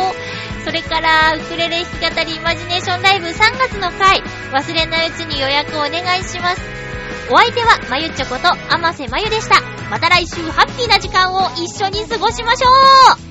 [0.64, 6.60] それから、ウクレレ弾き語りイマジネーションライブ3月の回、忘れないうちに予約をお願いします。
[7.30, 9.60] お相手は、まゆっちょこと、あませまゆでした。
[9.90, 12.68] また来週ハッピーな時間を一緒に過ごしましょ
[13.26, 13.29] う